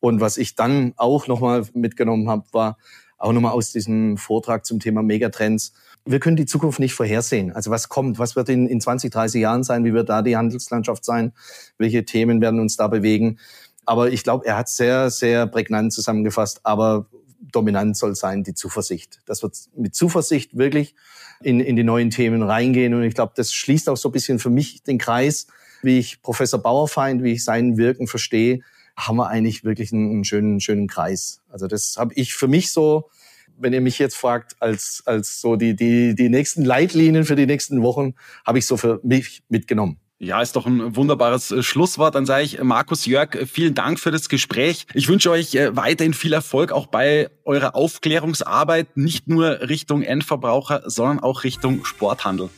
[0.00, 2.78] Und was ich dann auch nochmal mitgenommen habe, war
[3.18, 5.72] auch nochmal aus diesem Vortrag zum Thema Megatrends.
[6.06, 7.52] Wir können die Zukunft nicht vorhersehen.
[7.52, 10.36] Also was kommt, was wird in, in 20, 30 Jahren sein, wie wird da die
[10.36, 11.32] Handelslandschaft sein,
[11.76, 13.38] welche Themen werden uns da bewegen.
[13.84, 16.60] Aber ich glaube, er hat sehr, sehr prägnant zusammengefasst.
[16.62, 17.06] Aber
[17.40, 19.20] dominant soll sein die Zuversicht.
[19.26, 20.94] Das wird mit Zuversicht wirklich
[21.42, 22.94] in, in die neuen Themen reingehen.
[22.94, 25.46] Und ich glaube, das schließt auch so ein bisschen für mich den Kreis,
[25.82, 28.60] wie ich Professor Bauerfeind, wie ich sein Wirken verstehe,
[28.96, 31.40] haben wir eigentlich wirklich einen, einen schönen, schönen Kreis.
[31.48, 33.08] Also das habe ich für mich so,
[33.58, 37.46] wenn ihr mich jetzt fragt, als, als so die, die, die nächsten Leitlinien für die
[37.46, 38.14] nächsten Wochen,
[38.46, 39.98] habe ich so für mich mitgenommen.
[40.22, 42.14] Ja, ist doch ein wunderbares äh, Schlusswort.
[42.14, 44.86] Dann sage ich, äh, Markus Jörg, äh, vielen Dank für das Gespräch.
[44.92, 51.20] Ich wünsche euch weiterhin viel Erfolg auch bei eurer Aufklärungsarbeit, nicht nur Richtung Endverbraucher, sondern
[51.20, 52.50] auch Richtung Sporthandel.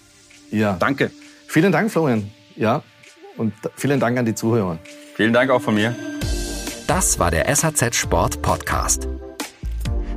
[0.50, 0.76] Ja.
[0.78, 1.12] Danke.
[1.46, 2.30] Vielen Dank, Florian.
[2.56, 2.82] Ja.
[3.36, 4.78] Und vielen Dank an die Zuhörer.
[5.14, 5.94] Vielen Dank auch von mir.
[6.88, 9.08] Das war der SAZ Sport Podcast.